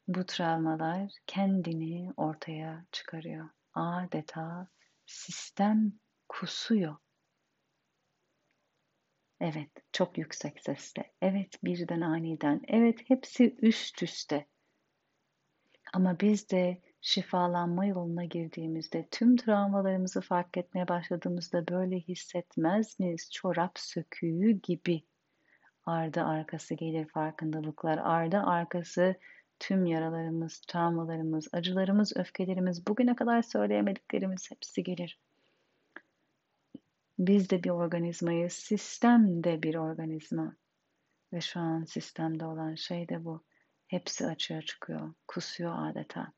bu 0.09 0.26
travmalar 0.26 1.12
kendini 1.26 2.12
ortaya 2.16 2.85
çıkarıyor. 2.93 3.49
Adeta 3.74 4.68
sistem 5.07 5.93
kusuyor. 6.28 6.97
Evet, 9.45 9.70
çok 9.92 10.18
yüksek 10.18 10.61
sesle. 10.61 11.12
Evet, 11.22 11.64
birden 11.64 12.01
aniden. 12.01 12.61
Evet, 12.68 13.11
hepsi 13.11 13.57
üst 13.62 14.03
üste. 14.03 14.47
Ama 15.95 16.20
biz 16.20 16.51
de 16.51 16.82
şifalanma 17.01 17.86
yoluna 17.86 18.24
girdiğimizde, 18.24 19.09
tüm 19.11 19.36
travmalarımızı 19.36 20.20
fark 20.20 20.57
etmeye 20.57 20.88
başladığımızda 20.88 21.68
böyle 21.68 21.97
hissetmez 21.97 23.01
miyiz? 23.01 23.30
Çorap 23.32 23.72
söküğü 23.78 24.51
gibi. 24.62 25.03
Ardı 25.86 26.22
arkası 26.22 26.74
gelir 26.74 27.09
farkındalıklar. 27.09 27.99
Ardı 27.99 28.38
arkası 28.38 29.14
tüm 29.59 29.86
yaralarımız, 29.86 30.61
travmalarımız, 30.61 31.49
acılarımız, 31.53 32.16
öfkelerimiz, 32.16 32.86
bugüne 32.86 33.16
kadar 33.16 33.42
söyleyemediklerimiz 33.42 34.51
hepsi 34.51 34.82
gelir. 34.82 35.24
Biz 37.18 37.50
de 37.50 37.62
bir 37.62 37.70
organizmayız, 37.70 38.52
sistem 38.52 39.44
de 39.44 39.62
bir 39.62 39.74
organizma. 39.74 40.56
Ve 41.32 41.40
şu 41.40 41.60
an 41.60 41.84
sistemde 41.84 42.44
olan 42.44 42.74
şey 42.74 43.08
de 43.08 43.24
bu. 43.24 43.44
Hepsi 43.86 44.26
açığa 44.26 44.62
çıkıyor, 44.62 45.14
kusuyor 45.28 45.90
adeta. 45.90 46.32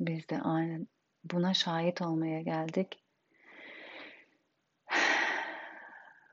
Biz 0.00 0.28
de 0.28 0.40
aynı 0.40 0.86
buna 1.24 1.54
şahit 1.54 2.02
olmaya 2.02 2.40
geldik. 2.40 3.04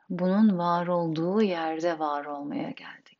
Bunun 0.10 0.58
var 0.58 0.88
olduğu 0.88 1.42
yerde 1.42 2.00
var 2.00 2.26
olmaya 2.26 2.72
geldik. 2.72 3.15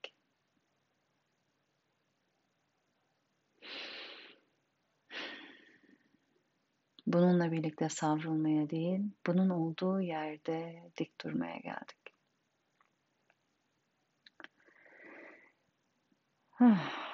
Bununla 7.08 7.52
birlikte 7.52 7.90
savrulmaya 7.90 8.70
değil, 8.70 9.00
bunun 9.28 9.50
olduğu 9.50 10.02
yerde 10.02 10.84
dik 10.98 11.22
durmaya 11.22 11.58
geldik. 11.58 11.98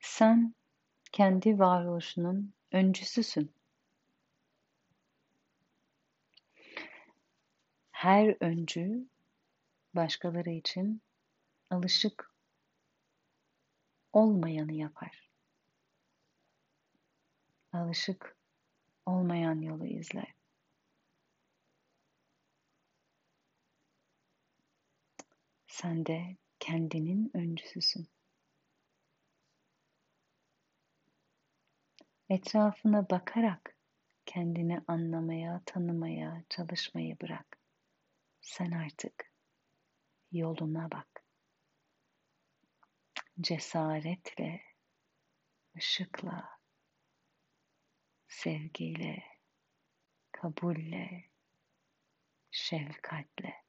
Sen 0.00 0.54
kendi 1.12 1.58
varoluşunun 1.58 2.54
öncüsüsün. 2.72 3.54
Her 7.90 8.36
öncü 8.40 9.08
başkaları 9.94 10.50
için 10.50 11.02
alışık 11.70 12.29
olmayanı 14.12 14.72
yapar. 14.72 15.30
Alışık 17.72 18.36
olmayan 19.06 19.60
yolu 19.60 19.86
izler. 19.86 20.34
Sen 25.66 26.06
de 26.06 26.36
kendinin 26.58 27.30
öncüsüsün. 27.34 28.08
Etrafına 32.28 33.10
bakarak 33.10 33.76
kendini 34.26 34.80
anlamaya, 34.88 35.62
tanımaya, 35.66 36.44
çalışmayı 36.48 37.16
bırak. 37.20 37.58
Sen 38.40 38.70
artık 38.70 39.32
yoluna 40.32 40.90
bak 40.90 41.19
cesaretle, 43.40 44.62
ışıkla, 45.76 46.60
sevgiyle, 48.28 49.24
kabulle, 50.32 51.30
şefkatle. 52.50 53.64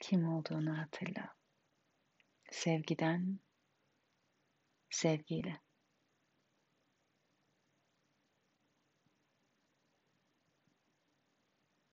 Kim 0.00 0.28
olduğunu 0.28 0.78
hatırla. 0.78 1.36
Sevgiden, 2.50 3.40
sevgiyle. 4.90 5.67